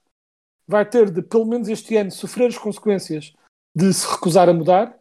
vai 0.67 0.87
ter 0.87 1.11
de, 1.11 1.21
pelo 1.21 1.45
menos 1.45 1.69
este 1.69 1.95
ano, 1.95 2.11
sofrer 2.11 2.47
as 2.47 2.57
consequências 2.57 3.33
de 3.75 3.93
se 3.93 4.07
recusar 4.09 4.49
a 4.49 4.53
mudar. 4.53 4.97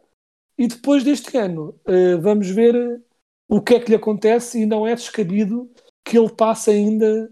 E 0.57 0.67
depois 0.67 1.03
deste 1.03 1.35
ano, 1.37 1.79
eh, 1.85 2.15
vamos 2.17 2.49
ver 2.49 2.75
eh, 2.75 2.99
o 3.47 3.61
que 3.61 3.75
é 3.75 3.79
que 3.79 3.89
lhe 3.89 3.95
acontece. 3.95 4.61
E 4.61 4.65
não 4.65 4.87
é 4.87 4.95
descabido 4.95 5.71
que 6.05 6.17
ele 6.17 6.29
passe 6.29 6.71
ainda 6.71 7.31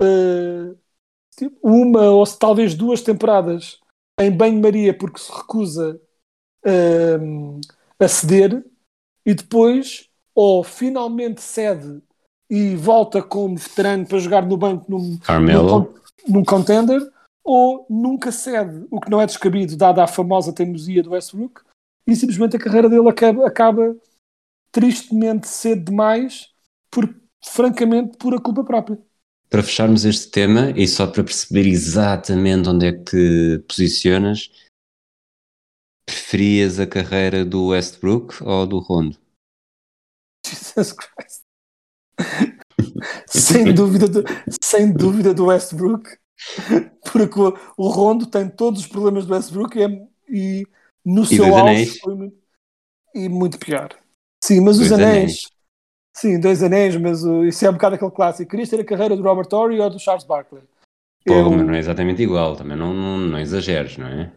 eh, 0.00 0.74
tipo, 1.36 1.58
uma 1.62 2.10
ou 2.10 2.26
talvez 2.26 2.74
duas 2.74 3.02
temporadas 3.02 3.80
em 4.20 4.30
banho-maria 4.30 4.96
porque 4.96 5.18
se 5.18 5.32
recusa 5.32 6.00
a 7.98 8.08
ceder 8.08 8.64
e 9.26 9.34
depois 9.34 10.11
ou 10.34 10.62
finalmente 10.64 11.40
cede 11.40 12.02
e 12.50 12.76
volta 12.76 13.22
como 13.22 13.56
veterano 13.56 14.06
para 14.06 14.18
jogar 14.18 14.46
no 14.46 14.56
banco 14.56 14.90
num, 14.90 15.18
num, 15.28 15.94
num 16.28 16.44
contender 16.44 17.00
ou 17.44 17.86
nunca 17.88 18.30
cede, 18.30 18.86
o 18.90 19.00
que 19.00 19.10
não 19.10 19.20
é 19.20 19.26
descabido 19.26 19.76
dada 19.76 20.04
a 20.04 20.06
famosa 20.06 20.52
teimosia 20.52 21.02
do 21.02 21.10
Westbrook 21.10 21.62
e 22.06 22.14
simplesmente 22.14 22.56
a 22.56 22.58
carreira 22.58 22.88
dele 22.88 23.08
acaba, 23.08 23.46
acaba 23.46 23.96
tristemente 24.70 25.48
cedo 25.48 25.86
demais 25.86 26.50
por, 26.90 27.14
francamente, 27.44 28.16
por 28.16 28.34
a 28.34 28.40
culpa 28.40 28.64
própria. 28.64 28.98
Para 29.48 29.62
fecharmos 29.62 30.04
este 30.04 30.30
tema 30.30 30.70
e 30.70 30.88
só 30.88 31.06
para 31.06 31.24
perceber 31.24 31.66
exatamente 31.66 32.68
onde 32.68 32.86
é 32.86 32.92
que 32.92 33.04
te 33.04 33.64
posicionas, 33.68 34.50
preferias 36.06 36.80
a 36.80 36.86
carreira 36.86 37.44
do 37.44 37.66
Westbrook 37.68 38.42
ou 38.42 38.66
do 38.66 38.78
Rondo? 38.78 39.21
Jesus 40.56 40.92
Christ. 40.92 41.42
sem, 43.28 43.72
dúvida 43.74 44.08
do, 44.08 44.22
sem 44.62 44.92
dúvida 44.92 45.34
do 45.34 45.46
Westbrook, 45.46 46.08
porque 47.12 47.40
o, 47.40 47.56
o 47.76 47.88
Rondo 47.88 48.26
tem 48.26 48.48
todos 48.48 48.82
os 48.82 48.86
problemas 48.86 49.26
do 49.26 49.34
Westbrook 49.34 49.78
e, 49.78 49.82
é- 49.82 50.06
e 50.28 50.66
no 51.04 51.24
seu 51.24 51.44
dois 51.44 51.56
auge 51.56 52.00
foi 52.00 52.14
muito, 52.14 52.36
e 53.14 53.28
muito 53.28 53.58
pior. 53.58 53.90
Sim, 54.44 54.60
mas 54.60 54.78
os 54.78 54.88
Dois 54.88 54.92
anéis, 54.92 55.20
anéis. 55.20 55.40
sim, 56.16 56.40
dois 56.40 56.62
anéis, 56.62 56.96
mas 56.96 57.24
o- 57.24 57.44
isso 57.44 57.64
é 57.64 57.70
um 57.70 57.74
bocado 57.74 57.94
aquele 57.96 58.10
clássico. 58.10 58.50
Querias 58.50 58.68
ter 58.68 58.80
a 58.80 58.84
carreira 58.84 59.16
do 59.16 59.22
Robert 59.22 59.46
Torrey 59.46 59.80
ou 59.80 59.90
do 59.90 59.98
Charles 59.98 60.24
Barkley? 60.24 60.62
Pô, 61.24 61.34
Eu- 61.34 61.50
mas 61.50 61.66
não 61.66 61.74
é 61.74 61.78
exatamente 61.78 62.22
igual, 62.22 62.56
também 62.56 62.76
não, 62.76 62.92
não, 62.92 63.18
não 63.18 63.38
exageres, 63.38 63.96
não 63.96 64.06
é? 64.08 64.32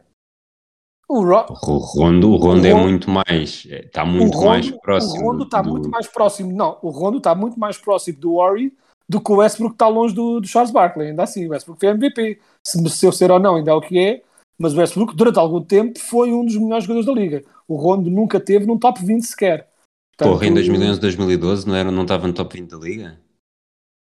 O, 1.08 1.24
Ro- 1.24 1.46
O 1.50 1.78
Rondo, 1.78 2.32
o 2.32 2.36
Rondo 2.38 2.66
é 2.66 2.72
Rondo- 2.72 2.84
muito 2.84 3.10
mais, 3.10 3.66
está 3.66 4.06
muito 4.06 4.36
o 4.36 4.40
Rondo, 4.40 4.48
mais 4.50 4.72
próximo. 4.72 5.22
O 5.22 5.26
Rondo 5.26 5.38
do- 5.40 5.44
está 5.44 5.62
do- 5.62 5.70
muito 5.72 5.90
mais 5.90 6.08
próximo. 6.08 6.52
Não, 6.52 6.78
o 6.82 6.90
Rondo 6.90 7.18
está 7.18 7.34
muito 7.36 7.60
mais 7.60 7.78
próximo 7.78 8.20
do 8.20 8.36
Ori 8.36 8.74
do 9.08 9.22
que 9.22 9.32
o 9.32 9.36
Westbrook 9.36 9.76
está 9.76 9.88
longe 9.88 10.16
do, 10.16 10.40
do 10.42 10.48
Charles 10.48 10.72
Barkley. 10.72 11.10
Ainda 11.10 11.24
assim, 11.24 11.46
o 11.46 11.52
Westbrook 11.52 11.80
foi 11.80 11.90
MVP. 11.90 12.40
Se 12.66 12.78
mereceu 12.82 13.12
ser 13.12 13.30
ou 13.32 13.40
não, 13.40 13.56
ainda 13.56 13.72
é 13.72 13.74
o 13.74 13.82
que 13.82 14.00
é. 14.00 14.22
Mas 14.58 14.74
o 14.74 14.78
Westbrook, 14.80 15.16
durante 15.16 15.38
algum 15.38 15.62
tempo, 15.62 16.00
foi 16.00 16.32
um 16.32 16.44
dos 16.46 16.56
melhores 16.58 16.86
jogadores 16.86 17.06
da 17.06 17.14
liga. 17.14 17.44
O 17.68 17.76
Rondo 17.76 18.10
nunca 18.10 18.40
teve 18.40 18.66
num 18.66 18.78
top 18.80 19.04
20 19.06 19.24
sequer. 19.24 19.68
Porra, 20.18 20.46
em 20.48 20.54
Portanto, 20.54 20.54
2011, 20.56 21.00
2012 21.02 21.68
não, 21.68 21.76
era, 21.76 21.92
não 21.92 22.04
estava 22.04 22.26
no 22.26 22.34
top 22.34 22.58
20 22.58 22.70
da 22.72 22.78
liga? 22.78 23.20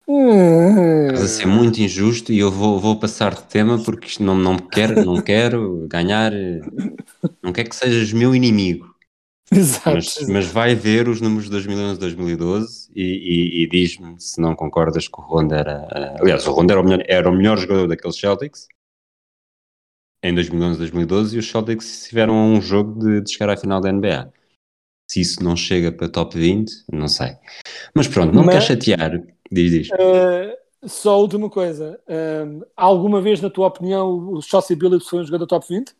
Hum, 0.08 1.08
Estás 1.08 1.24
a 1.24 1.28
ser 1.28 1.46
muito 1.48 1.80
injusto 1.82 2.32
e 2.32 2.40
eu 2.40 2.52
vou, 2.52 2.80
vou 2.80 3.00
passar 3.00 3.34
de 3.36 3.44
tema 3.44 3.82
porque 3.84 4.08
isto 4.08 4.24
não, 4.24 4.36
não 4.38 4.58
quero, 4.58 5.04
não 5.06 5.22
quero 5.22 5.88
ganhar, 5.88 6.32
não 7.42 7.54
quero 7.54 7.70
que 7.70 7.76
sejas 7.76 8.12
meu 8.14 8.36
inimigo. 8.36 8.94
Exato. 9.52 9.92
Mas, 9.94 10.16
mas 10.28 10.48
vai 10.48 10.76
ver 10.76 11.08
os 11.08 11.22
números 11.22 11.46
de 11.46 11.52
2011, 11.52 12.00
2012 12.00 12.90
e, 12.96 13.04
e, 13.04 13.64
e 13.64 13.68
diz-me 13.70 14.20
se 14.20 14.42
não 14.42 14.56
concordas 14.56 15.08
que 15.08 15.20
o 15.20 15.24
Rondo 15.24 15.54
era. 15.54 15.88
eh, 15.94 16.18
Aliás, 16.22 16.46
o 16.48 16.52
Rondo 16.52 16.72
era 16.72 16.82
o 16.82 16.84
melhor, 16.84 17.04
era 17.08 17.30
o 17.30 17.34
melhor 17.34 17.58
jogador 17.58 17.88
daqueles 17.88 18.18
Celtics 18.20 18.68
em 20.24 20.34
2011, 20.34 20.78
2012 20.80 21.36
e 21.36 21.40
os 21.40 21.48
Celtics 21.50 22.08
tiveram 22.08 22.34
um 22.36 22.62
jogo 22.62 23.00
de, 23.00 23.22
de 23.22 23.32
chegar 23.32 23.50
à 23.50 23.58
final 23.58 23.80
da 23.80 23.90
NBA. 23.92 24.32
Se 25.10 25.22
isso 25.22 25.44
não 25.44 25.56
chega 25.56 25.92
para 25.92 26.10
top 26.10 26.38
20, 26.38 26.72
não 26.92 27.08
sei. 27.08 27.36
Mas 27.94 28.08
pronto, 28.08 28.34
não 28.34 28.44
me 28.44 28.52
quer 28.52 28.62
chatear. 28.62 29.22
Diz, 29.52 29.72
diz. 29.72 29.90
Uh, 29.92 30.88
só 30.88 31.14
a 31.14 31.18
última 31.18 31.50
coisa. 31.50 32.00
Um, 32.08 32.62
alguma 32.76 33.22
vez, 33.22 33.42
na 33.42 33.50
tua 33.50 33.68
opinião, 33.68 34.34
o 34.34 34.42
Chelsea 34.42 34.76
Billups 34.76 35.08
foi 35.08 35.20
um 35.20 35.26
jogador 35.26 35.46
top 35.48 35.68
20? 35.68 35.94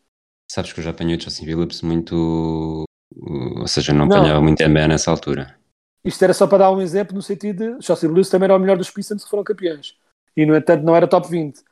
Sabes 0.50 0.72
que 0.72 0.80
eu 0.80 0.84
já 0.84 0.90
apanhei 0.90 1.16
o 1.16 1.20
Justin 1.20 1.44
Phillips 1.44 1.82
muito. 1.82 2.84
uh, 3.16 3.60
Ou 3.60 3.68
seja, 3.68 3.92
não 3.92 4.06
Não. 4.06 4.16
apanhava 4.16 4.40
muito 4.40 4.62
NBA 4.62 4.88
nessa 4.88 5.10
altura. 5.10 5.56
Isto 6.04 6.22
era 6.22 6.34
só 6.34 6.46
para 6.46 6.58
dar 6.58 6.70
um 6.70 6.80
exemplo 6.80 7.14
no 7.16 7.22
sentido 7.22 7.78
de 7.78 7.84
Chelsea 7.84 8.08
Blues 8.08 8.28
também 8.28 8.44
era 8.46 8.56
o 8.56 8.60
melhor 8.60 8.76
dos 8.76 8.90
Pistons 8.90 9.24
que 9.24 9.30
foram 9.30 9.42
campeões. 9.42 9.96
E, 10.36 10.46
no 10.46 10.54
entanto, 10.56 10.84
não 10.84 10.94
era 10.94 11.08
top 11.08 11.28
20. 11.28 11.62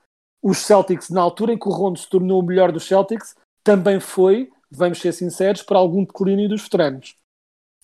Os 0.42 0.58
Celtics, 0.58 1.08
na 1.10 1.20
altura 1.20 1.52
em 1.52 1.58
que 1.58 1.68
o 1.68 1.72
Rondo 1.72 1.98
se 1.98 2.08
tornou 2.08 2.40
o 2.40 2.44
melhor 2.44 2.72
dos 2.72 2.84
Celtics, 2.86 3.34
também 3.62 4.00
foi, 4.00 4.50
vamos 4.70 4.98
ser 5.00 5.12
sinceros, 5.12 5.62
para 5.62 5.78
algum 5.78 6.04
declínio 6.04 6.48
dos 6.48 6.62
veteranos. 6.62 7.16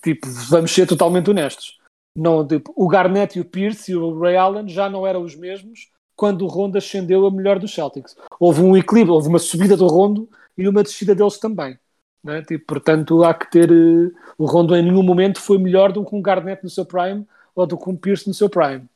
Tipo, 0.02 0.26
vamos 0.48 0.70
ser 0.72 0.86
totalmente 0.86 1.30
honestos. 1.30 1.78
Não, 2.16 2.46
tipo, 2.46 2.72
o 2.76 2.88
Garnett 2.88 3.38
e 3.38 3.40
o 3.40 3.44
Pierce 3.44 3.92
e 3.92 3.96
o 3.96 4.18
Ray 4.18 4.36
Allen 4.36 4.68
já 4.68 4.88
não 4.90 5.06
eram 5.06 5.22
os 5.22 5.36
mesmos 5.36 5.90
quando 6.16 6.42
o 6.42 6.48
Rondo 6.48 6.76
ascendeu 6.76 7.26
a 7.26 7.30
melhor 7.30 7.58
dos 7.58 7.72
Celtics. 7.72 8.16
Houve 8.38 8.62
um 8.62 8.76
equilíbrio, 8.76 9.14
houve 9.14 9.28
uma 9.28 9.38
subida 9.38 9.76
do 9.76 9.86
Rondo 9.86 10.28
e 10.56 10.68
uma 10.68 10.82
descida 10.82 11.14
deles 11.14 11.38
também. 11.38 11.78
né? 12.22 12.42
Tipo, 12.42 12.66
portanto, 12.66 13.24
há 13.24 13.32
que 13.32 13.50
ter. 13.50 13.70
eh, 13.70 14.10
o 14.36 14.44
Rondo 14.46 14.76
em 14.76 14.82
nenhum 14.82 15.02
momento 15.02 15.40
foi 15.40 15.58
melhor 15.58 15.92
do 15.92 16.04
que 16.04 16.14
um 16.14 16.20
Garnett 16.20 16.62
no 16.62 16.68
seu 16.70 16.84
prime 16.84 17.26
ou 17.54 17.66
do 17.66 17.78
que 17.78 17.88
um 17.88 17.96
Pierce 17.96 18.28
no 18.28 18.34
seu 18.34 18.50
prime. 18.50 18.86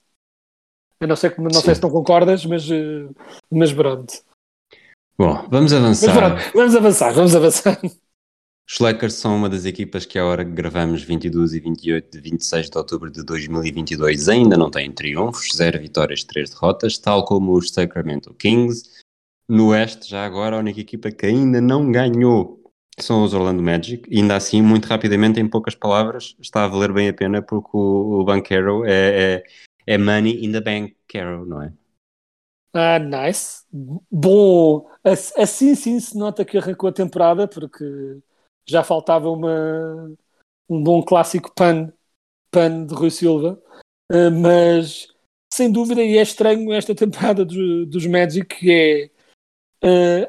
Eu 1.01 1.09
não 1.09 1.17
sei, 1.17 1.33
não 1.39 1.51
sei 1.51 1.75
se 1.75 1.83
não 1.83 1.91
concordas, 1.91 2.45
mas, 2.45 2.71
eh, 2.71 3.09
mas 3.51 3.73
pronto. 3.73 4.13
Bom, 5.17 5.47
vamos 5.49 5.73
Mas 5.73 6.05
avançar. 6.05 6.15
pronto, 6.15 6.53
vamos 6.55 6.77
avançar, 6.77 7.13
vamos 7.15 7.37
avançar. 7.37 7.81
Os 8.67 8.79
Lakers 8.79 9.15
são 9.15 9.37
uma 9.37 9.49
das 9.49 9.67
equipas 9.67 10.07
que, 10.07 10.19
à 10.19 10.25
hora 10.25 10.45
que 10.45 10.51
gravamos 10.51 11.03
22 11.03 11.53
e 11.53 11.61
28 11.61 12.11
de 12.11 12.21
26 12.21 12.71
de 12.71 12.79
outubro 12.79 13.11
de 13.11 13.23
2022, 13.23 14.29
ainda 14.29 14.57
não 14.57 14.71
têm 14.71 14.91
triunfos, 14.91 15.51
0 15.55 15.79
vitórias, 15.79 16.25
3 16.25 16.49
derrotas, 16.51 16.97
tal 16.97 17.25
como 17.25 17.53
os 17.53 17.71
Sacramento 17.71 18.33
Kings. 18.35 19.03
No 19.47 19.69
Oeste, 19.69 20.09
já 20.09 20.25
agora, 20.25 20.57
a 20.57 20.59
única 20.61 20.81
equipa 20.81 21.11
que 21.11 21.27
ainda 21.27 21.61
não 21.61 21.93
ganhou 21.93 22.63
são 22.99 23.23
os 23.23 23.35
Orlando 23.35 23.63
Magic. 23.63 24.09
E 24.11 24.19
ainda 24.19 24.35
assim, 24.37 24.63
muito 24.63 24.87
rapidamente, 24.87 25.39
em 25.39 25.47
poucas 25.47 25.75
palavras, 25.75 26.35
está 26.41 26.65
a 26.65 26.69
valer 26.69 26.93
bem 26.93 27.09
a 27.09 27.15
pena 27.15 27.43
porque 27.43 27.71
o, 27.75 28.21
o 28.21 28.25
Banquero 28.25 28.83
é, 28.87 29.35
é, 29.35 29.45
é 29.87 29.99
money 29.99 30.43
in 30.43 30.53
the 30.53 30.61
bank, 30.63 30.97
Carroll, 31.07 31.45
não 31.45 31.63
é? 31.63 31.73
Ah, 32.73 32.99
nice. 32.99 33.65
Bom, 34.11 34.89
ass- 35.05 35.33
assim 35.37 35.75
sim 35.75 36.01
se 36.01 36.17
nota 36.17 36.45
que 36.45 36.57
arrancou 36.57 36.89
a 36.89 36.93
temporada, 36.93 37.47
porque 37.47 37.85
já 38.67 38.83
faltava 38.83 39.29
uma, 39.31 40.13
um 40.69 40.83
bom 40.83 41.03
clássico 41.03 41.53
pan, 41.55 41.93
pan 42.51 42.87
de 42.87 42.95
Rui 42.95 43.11
Silva. 43.11 43.61
Ah, 44.11 44.31
mas, 44.31 45.09
sem 45.53 45.71
dúvida, 45.71 46.03
e 46.03 46.19
é 46.19 46.23
estranho 46.23 46.73
esta 46.73 46.95
temporada 46.97 47.45
do- 47.45 47.87
dos 47.87 48.07
Magic, 48.07 48.47
que 48.47 48.73
é, 48.73 49.11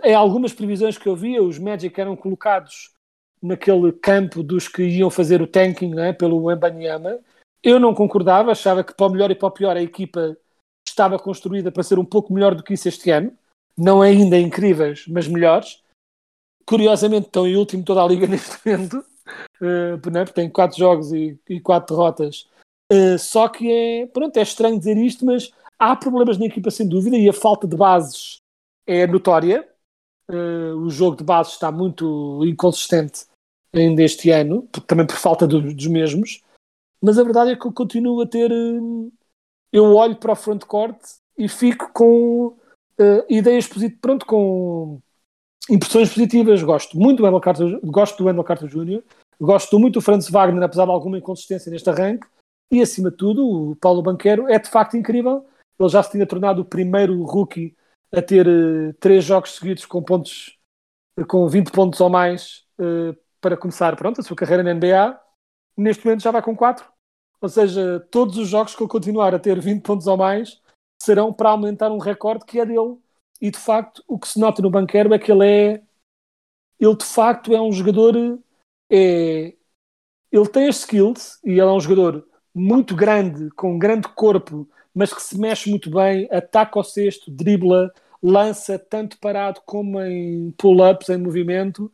ah, 0.03 0.07
em 0.09 0.13
algumas 0.13 0.53
previsões 0.53 0.97
que 0.97 1.07
eu 1.07 1.15
via, 1.15 1.41
os 1.43 1.57
Magic 1.59 1.99
eram 1.99 2.15
colocados 2.15 2.93
naquele 3.41 3.91
campo 3.91 4.41
dos 4.41 4.67
que 4.67 4.83
iam 4.83 5.09
fazer 5.09 5.41
o 5.41 5.47
tanking 5.47 5.93
né, 5.93 6.13
pelo 6.13 6.51
Embanyama. 6.51 7.19
Eu 7.61 7.79
não 7.79 7.93
concordava, 7.93 8.51
achava 8.51 8.83
que 8.83 8.93
para 8.93 9.05
o 9.07 9.09
melhor 9.09 9.31
e 9.31 9.35
para 9.35 9.47
o 9.47 9.51
pior 9.51 9.77
a 9.77 9.81
equipa 9.81 10.37
estava 10.87 11.19
construída 11.19 11.71
para 11.71 11.83
ser 11.83 11.99
um 11.99 12.05
pouco 12.05 12.33
melhor 12.33 12.55
do 12.55 12.63
que 12.63 12.73
isso 12.73 12.87
este 12.87 13.11
ano. 13.11 13.31
Não 13.77 14.01
ainda 14.01 14.39
incríveis, 14.39 15.05
mas 15.07 15.27
melhores. 15.27 15.83
Curiosamente, 16.65 17.27
estão 17.27 17.47
em 17.47 17.55
último 17.55 17.83
toda 17.83 18.03
a 18.03 18.07
liga 18.07 18.25
neste 18.27 18.57
momento. 18.65 19.05
Uh, 19.61 20.09
né, 20.11 20.23
porque 20.23 20.33
tem 20.41 20.49
quatro 20.49 20.77
jogos 20.77 21.11
e, 21.11 21.39
e 21.49 21.59
quatro 21.59 21.95
derrotas. 21.95 22.47
Uh, 22.91 23.17
só 23.17 23.47
que 23.47 23.71
é, 23.71 24.07
pronto, 24.07 24.37
é 24.37 24.41
estranho 24.41 24.77
dizer 24.77 24.97
isto, 24.97 25.25
mas 25.25 25.51
há 25.79 25.95
problemas 25.95 26.37
na 26.37 26.45
equipa 26.45 26.69
sem 26.69 26.87
dúvida 26.87 27.17
e 27.17 27.27
a 27.27 27.33
falta 27.33 27.67
de 27.67 27.75
bases 27.75 28.37
é 28.85 29.07
notória. 29.07 29.67
Uh, 30.29 30.77
o 30.77 30.89
jogo 30.89 31.17
de 31.17 31.23
bases 31.23 31.53
está 31.53 31.71
muito 31.71 32.43
inconsistente 32.45 33.25
ainda 33.73 34.01
este 34.01 34.31
ano, 34.31 34.67
também 34.87 35.05
por 35.05 35.15
falta 35.17 35.45
do- 35.45 35.73
dos 35.73 35.87
mesmos. 35.87 36.41
Mas 37.01 37.19
a 37.19 37.23
verdade 37.23 37.51
é 37.51 37.55
que 37.55 37.65
eu 37.65 37.73
continuo 37.73 38.21
a 38.21 38.27
ter. 38.27 38.51
hum, 38.51 39.11
eu 39.71 39.93
olho 39.93 40.15
para 40.15 40.31
o 40.31 40.35
frontcourt 40.35 40.97
e 41.37 41.49
fico 41.49 41.91
com 41.93 42.55
eh, 42.97 43.25
ideias 43.29 43.67
positivas, 43.67 43.99
pronto, 43.99 44.25
com 44.25 45.01
impressões 45.69 46.09
positivas. 46.09 46.61
Gosto 46.63 46.97
muito 46.97 47.17
do 47.17 47.23
Wendell 47.23 47.41
Carter, 47.41 47.79
gosto 47.83 48.17
do 48.17 48.25
Wendell 48.25 48.43
Carter 48.43 48.67
Jr., 48.67 49.03
gosto 49.39 49.79
muito 49.79 49.95
do 49.95 50.01
Franz 50.01 50.29
Wagner, 50.29 50.63
apesar 50.63 50.85
de 50.85 50.91
alguma 50.91 51.17
inconsistência 51.17 51.71
neste 51.71 51.89
arranque, 51.89 52.27
e 52.71 52.81
acima 52.81 53.11
de 53.11 53.17
tudo, 53.17 53.71
o 53.71 53.75
Paulo 53.75 54.01
Banquero 54.01 54.47
é 54.49 54.57
de 54.57 54.69
facto 54.69 54.97
incrível. 54.97 55.45
Ele 55.79 55.89
já 55.89 56.01
se 56.01 56.11
tinha 56.11 56.25
tornado 56.25 56.61
o 56.61 56.65
primeiro 56.65 57.21
rookie 57.23 57.75
a 58.11 58.21
ter 58.21 58.47
eh, 58.47 58.93
três 58.99 59.23
jogos 59.23 59.55
seguidos 59.55 59.85
com 59.85 60.01
pontos 60.01 60.57
com 61.27 61.47
20 61.47 61.71
pontos 61.71 62.01
ou 62.01 62.09
mais 62.09 62.65
eh, 62.79 63.15
para 63.39 63.55
começar 63.55 63.95
pronto, 63.95 64.19
a 64.19 64.23
sua 64.23 64.35
carreira 64.35 64.63
na 64.63 64.73
NBA, 64.73 65.19
neste 65.77 66.03
momento 66.05 66.23
já 66.23 66.31
vai 66.31 66.41
com 66.41 66.55
4. 66.55 66.85
Ou 67.41 67.49
seja, 67.49 67.99
todos 68.09 68.37
os 68.37 68.47
jogos 68.47 68.75
que 68.75 68.81
ele 68.81 68.89
continuar 68.89 69.35
a 69.35 69.39
ter 69.39 69.59
20 69.59 69.83
pontos 69.83 70.07
ou 70.07 70.17
mais 70.17 70.61
serão 71.01 71.31
para 71.31 71.49
aumentar 71.49 71.91
um 71.91 71.97
recorde 71.97 72.45
que 72.45 72.59
é 72.59 72.65
dele. 72.65 72.97
E 73.45 73.51
de 73.51 73.59
facto, 73.59 74.03
o 74.07 74.17
que 74.17 74.27
se 74.27 74.39
nota 74.39 74.59
no 74.59 74.71
banqueiro 74.71 75.13
é 75.13 75.19
que 75.19 75.31
ele 75.31 75.47
é. 75.47 75.81
Ele 76.79 76.95
de 76.95 77.05
facto 77.05 77.53
é 77.53 77.61
um 77.61 77.71
jogador. 77.71 78.39
É, 78.91 79.53
ele 80.31 80.49
tem 80.51 80.67
as 80.67 80.77
skills 80.77 81.39
e 81.43 81.51
ele 81.51 81.59
é 81.59 81.65
um 81.65 81.79
jogador 81.79 82.27
muito 82.55 82.95
grande, 82.95 83.51
com 83.51 83.75
um 83.75 83.77
grande 83.77 84.07
corpo, 84.07 84.67
mas 84.95 85.13
que 85.13 85.21
se 85.21 85.37
mexe 85.37 85.69
muito 85.69 85.91
bem, 85.91 86.27
ataca 86.31 86.79
ao 86.79 86.83
cesto, 86.83 87.29
dribla, 87.29 87.93
lança 88.21 88.79
tanto 88.79 89.19
parado 89.19 89.61
como 89.63 90.01
em 90.01 90.49
pull-ups, 90.57 91.09
em 91.09 91.17
movimento, 91.17 91.91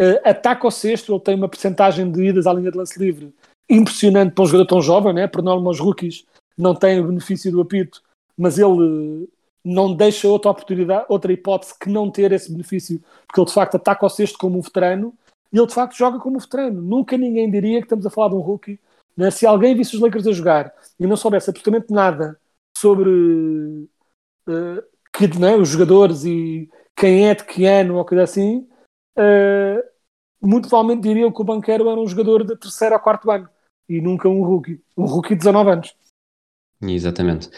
uh, 0.00 0.20
ataca 0.24 0.66
ao 0.66 0.70
cesto, 0.70 1.12
ele 1.12 1.20
tem 1.20 1.34
uma 1.34 1.50
percentagem 1.50 2.10
de 2.10 2.24
idas 2.24 2.46
à 2.46 2.52
linha 2.54 2.70
de 2.70 2.78
lance 2.78 2.98
livre 2.98 3.34
impressionante 3.68 4.32
para 4.32 4.44
um 4.44 4.46
jogador 4.46 4.66
tão 4.66 4.80
jovem, 4.80 5.12
né? 5.12 5.26
por 5.26 5.42
norma 5.42 5.70
os 5.70 5.80
rookies 5.80 6.24
não 6.56 6.74
têm 6.74 7.00
o 7.00 7.08
benefício 7.08 7.52
do 7.52 7.60
apito, 7.60 8.02
mas 8.38 8.58
ele 8.58 9.28
não 9.64 9.94
deixa 9.94 10.28
outra 10.28 10.50
oportunidade, 10.50 11.06
outra 11.08 11.32
hipótese 11.32 11.78
que 11.78 11.88
não 11.88 12.10
ter 12.10 12.32
esse 12.32 12.52
benefício, 12.52 13.02
porque 13.26 13.40
ele 13.40 13.46
de 13.46 13.54
facto 13.54 13.76
ataca 13.76 14.04
ao 14.04 14.10
cesto 14.10 14.38
como 14.38 14.58
um 14.58 14.60
veterano 14.60 15.14
e 15.52 15.58
ele 15.58 15.66
de 15.66 15.74
facto 15.74 15.96
joga 15.96 16.18
como 16.18 16.36
um 16.36 16.40
veterano. 16.40 16.82
Nunca 16.82 17.16
ninguém 17.16 17.50
diria 17.50 17.78
que 17.78 17.86
estamos 17.86 18.04
a 18.04 18.10
falar 18.10 18.28
de 18.28 18.34
um 18.34 18.40
rookie. 18.40 18.78
Né? 19.16 19.30
Se 19.30 19.46
alguém 19.46 19.74
visse 19.74 19.96
os 19.96 20.02
Lakers 20.02 20.26
a 20.26 20.32
jogar 20.32 20.74
e 21.00 21.06
não 21.06 21.16
soubesse 21.16 21.48
absolutamente 21.48 21.92
nada 21.92 22.38
sobre 22.76 23.08
uh, 23.08 24.82
que, 25.12 25.38
né, 25.38 25.56
os 25.56 25.68
jogadores 25.68 26.24
e 26.24 26.68
quem 26.96 27.28
é 27.28 27.34
de 27.34 27.44
que 27.44 27.64
ano 27.64 27.96
ou 27.96 28.04
coisa 28.04 28.24
assim, 28.24 28.68
uh, 29.16 29.82
muito 30.42 30.68
provavelmente 30.68 31.02
diriam 31.02 31.32
que 31.32 31.40
o 31.40 31.44
Banqueiro 31.44 31.88
era 31.88 31.98
um 31.98 32.06
jogador 32.06 32.44
de 32.44 32.56
terceiro 32.56 32.94
ou 32.94 33.00
quarto 33.00 33.30
ano 33.30 33.48
e 33.88 34.00
nunca 34.00 34.28
um 34.28 34.42
rookie. 34.42 34.82
Um 34.96 35.04
rookie 35.04 35.30
de 35.30 35.36
19 35.36 35.70
anos. 35.70 35.96
Exatamente. 36.82 37.48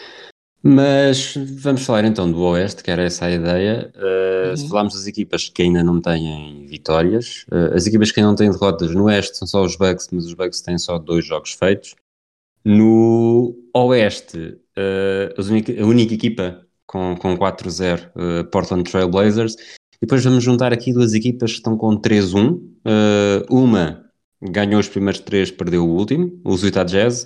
Mas 0.63 1.35
vamos 1.35 1.85
falar 1.85 2.03
então 2.05 2.29
do 2.31 2.41
Oeste, 2.41 2.83
que 2.83 2.91
era 2.91 3.03
essa 3.03 3.25
a 3.25 3.31
ideia. 3.31 3.91
Uh, 3.95 4.49
uhum. 4.49 4.57
Se 4.57 4.67
falarmos 4.67 4.93
das 4.95 5.07
equipas 5.07 5.49
que 5.49 5.61
ainda 5.61 5.83
não 5.83 6.01
têm 6.01 6.65
vitórias, 6.67 7.45
uh, 7.51 7.75
as 7.75 7.85
equipas 7.85 8.11
que 8.11 8.19
ainda 8.19 8.29
não 8.29 8.35
têm 8.35 8.51
derrotas 8.51 8.91
no 8.91 9.05
Oeste 9.05 9.37
são 9.37 9.47
só 9.47 9.63
os 9.63 9.75
Bucks, 9.75 10.09
mas 10.11 10.25
os 10.25 10.33
Bucks 10.33 10.61
têm 10.61 10.77
só 10.77 10.97
dois 10.97 11.25
jogos 11.25 11.53
feitos. 11.53 11.95
No 12.65 13.55
Oeste, 13.73 14.57
uh, 14.77 15.81
a 15.81 15.85
única 15.85 16.13
equipa 16.13 16.65
com, 16.85 17.15
com 17.17 17.37
4-0, 17.37 18.49
Portland 18.51 18.89
Trail 18.89 19.09
Blazers. 19.09 19.53
E 19.53 20.05
depois 20.05 20.23
vamos 20.23 20.43
juntar 20.43 20.73
aqui 20.73 20.93
duas 20.93 21.13
equipas 21.13 21.51
que 21.51 21.57
estão 21.57 21.77
com 21.77 21.99
3-1. 21.99 22.59
uma 23.49 24.07
ganhou 24.41 24.79
os 24.79 24.87
primeiros 24.87 25.19
três, 25.19 25.51
perdeu 25.51 25.85
o 25.85 25.95
último, 25.95 26.39
os 26.43 26.63
Utah 26.63 26.83
Jazz. 26.83 27.25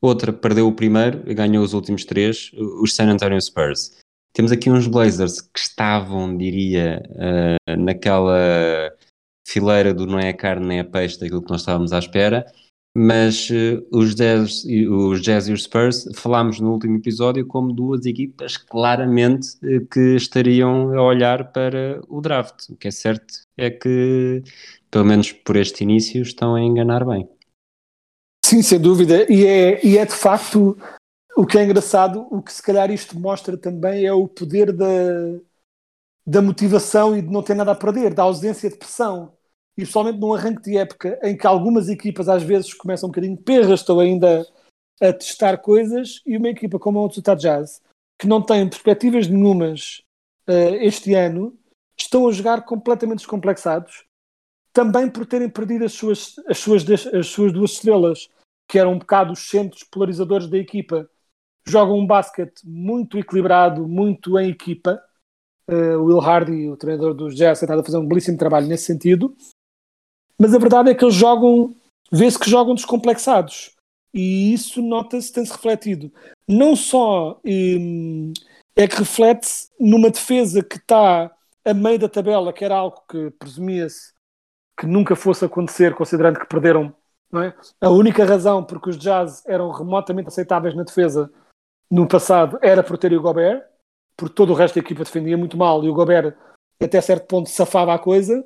Outra 0.00 0.32
perdeu 0.32 0.68
o 0.68 0.72
primeiro 0.72 1.22
e 1.26 1.34
ganhou 1.34 1.64
os 1.64 1.74
últimos 1.74 2.04
três, 2.04 2.52
os 2.80 2.94
San 2.94 3.10
Antonio 3.10 3.40
Spurs. 3.40 3.98
Temos 4.32 4.52
aqui 4.52 4.70
uns 4.70 4.86
Blazers 4.86 5.40
que 5.40 5.58
estavam, 5.58 6.36
diria, 6.36 7.02
uh, 7.10 7.76
naquela 7.76 8.92
fileira 9.46 9.92
do 9.92 10.06
não 10.06 10.18
é 10.18 10.32
carne 10.32 10.66
nem 10.66 10.78
é 10.80 10.84
peixe 10.84 11.18
daquilo 11.18 11.42
que 11.42 11.50
nós 11.50 11.62
estávamos 11.62 11.92
à 11.92 11.98
espera, 11.98 12.46
mas 12.96 13.48
uh, 13.50 13.84
os, 13.90 14.14
Jazz, 14.14 14.64
os 14.64 15.22
Jazz 15.22 15.48
e 15.48 15.52
os 15.52 15.64
Spurs 15.64 16.08
falámos 16.14 16.60
no 16.60 16.72
último 16.72 16.96
episódio 16.96 17.46
como 17.46 17.72
duas 17.72 18.06
equipas 18.06 18.56
claramente 18.56 19.56
uh, 19.64 19.84
que 19.86 20.14
estariam 20.14 20.96
a 20.96 21.02
olhar 21.02 21.50
para 21.52 22.00
o 22.08 22.20
draft. 22.20 22.68
O 22.70 22.76
que 22.76 22.88
é 22.88 22.90
certo 22.92 23.34
é 23.56 23.70
que, 23.70 24.42
pelo 24.90 25.04
menos 25.04 25.32
por 25.32 25.56
este 25.56 25.82
início, 25.82 26.22
estão 26.22 26.54
a 26.54 26.60
enganar 26.60 27.04
bem. 27.04 27.28
Sim, 28.48 28.62
sem 28.62 28.80
dúvida. 28.80 29.30
E 29.30 29.44
é, 29.44 29.86
e 29.86 29.98
é 29.98 30.06
de 30.06 30.14
facto 30.14 30.74
o 31.36 31.44
que 31.44 31.58
é 31.58 31.64
engraçado, 31.64 32.26
o 32.30 32.40
que 32.40 32.50
se 32.50 32.62
calhar 32.62 32.90
isto 32.90 33.20
mostra 33.20 33.58
também 33.58 34.06
é 34.06 34.12
o 34.14 34.26
poder 34.26 34.72
da, 34.72 34.86
da 36.26 36.40
motivação 36.40 37.14
e 37.14 37.20
de 37.20 37.28
não 37.28 37.42
ter 37.42 37.54
nada 37.54 37.72
a 37.72 37.74
perder, 37.74 38.14
da 38.14 38.22
ausência 38.22 38.70
de 38.70 38.76
pressão. 38.76 39.34
E 39.76 39.82
principalmente 39.82 40.18
num 40.18 40.32
arranque 40.32 40.62
de 40.62 40.78
época 40.78 41.20
em 41.22 41.36
que 41.36 41.46
algumas 41.46 41.90
equipas 41.90 42.26
às 42.26 42.42
vezes 42.42 42.72
começam 42.72 43.08
um 43.08 43.12
bocadinho 43.12 43.36
perras, 43.36 43.80
estão 43.80 44.00
ainda 44.00 44.46
a 44.98 45.12
testar 45.12 45.58
coisas, 45.58 46.22
e 46.24 46.34
uma 46.34 46.48
equipa 46.48 46.78
como 46.78 47.00
a 47.00 47.14
Utah 47.14 47.34
Jazz, 47.34 47.82
que 48.18 48.26
não 48.26 48.40
tem 48.40 48.66
perspectivas 48.66 49.28
nenhumas 49.28 50.00
uh, 50.48 50.74
este 50.80 51.12
ano, 51.12 51.54
estão 51.98 52.26
a 52.26 52.32
jogar 52.32 52.64
completamente 52.64 53.18
descomplexados, 53.18 54.06
também 54.72 55.10
por 55.10 55.26
terem 55.26 55.50
perdido 55.50 55.84
as 55.84 55.92
suas, 55.92 56.36
as 56.48 56.56
suas, 56.56 56.82
as 57.12 57.26
suas 57.26 57.52
duas 57.52 57.72
estrelas 57.72 58.30
que 58.68 58.78
eram 58.78 58.92
um 58.92 58.98
bocado 58.98 59.32
os 59.32 59.48
centros 59.48 59.82
polarizadores 59.82 60.48
da 60.48 60.58
equipa, 60.58 61.08
jogam 61.66 61.98
um 61.98 62.06
basquete 62.06 62.62
muito 62.64 63.18
equilibrado, 63.18 63.88
muito 63.88 64.38
em 64.38 64.50
equipa. 64.50 65.02
Uh, 65.68 66.02
Will 66.02 66.20
Hardy, 66.20 66.68
o 66.68 66.76
treinador 66.76 67.14
dos 67.14 67.34
Jazz, 67.34 67.62
está 67.62 67.74
a 67.74 67.84
fazer 67.84 67.98
um 67.98 68.06
belíssimo 68.06 68.38
trabalho 68.38 68.66
nesse 68.66 68.84
sentido. 68.84 69.34
Mas 70.38 70.54
a 70.54 70.58
verdade 70.58 70.90
é 70.90 70.94
que 70.94 71.04
eles 71.04 71.14
jogam, 71.14 71.74
vê-se 72.12 72.38
que 72.38 72.48
jogam 72.48 72.74
descomplexados. 72.74 73.74
E 74.14 74.52
isso 74.52 74.80
nota-se, 74.80 75.32
tem-se 75.32 75.52
refletido. 75.52 76.12
Não 76.46 76.74
só 76.74 77.40
um, 77.44 78.32
é 78.76 78.86
que 78.86 78.96
reflete-se 78.96 79.68
numa 79.78 80.10
defesa 80.10 80.62
que 80.62 80.76
está 80.76 81.30
a 81.64 81.74
meio 81.74 81.98
da 81.98 82.08
tabela, 82.08 82.52
que 82.52 82.64
era 82.64 82.76
algo 82.76 83.02
que 83.10 83.30
presumia-se 83.32 84.12
que 84.78 84.86
nunca 84.86 85.16
fosse 85.16 85.44
acontecer, 85.44 85.94
considerando 85.94 86.38
que 86.38 86.46
perderam 86.46 86.94
é? 87.36 87.54
A 87.80 87.90
única 87.90 88.24
razão 88.24 88.64
porque 88.64 88.90
os 88.90 88.98
Jazz 88.98 89.44
eram 89.46 89.70
remotamente 89.70 90.28
aceitáveis 90.28 90.74
na 90.74 90.82
defesa 90.82 91.30
no 91.90 92.06
passado 92.06 92.58
era 92.62 92.82
por 92.82 92.98
ter 92.98 93.12
o 93.12 93.20
Gobert, 93.20 93.62
porque 94.16 94.34
todo 94.34 94.50
o 94.50 94.54
resto 94.54 94.74
da 94.74 94.80
equipa 94.80 95.04
defendia 95.04 95.36
muito 95.36 95.56
mal 95.56 95.82
e 95.84 95.88
o 95.88 95.94
Gobert 95.94 96.34
até 96.82 97.00
certo 97.00 97.26
ponto 97.26 97.48
safava 97.48 97.94
a 97.94 97.98
coisa. 97.98 98.44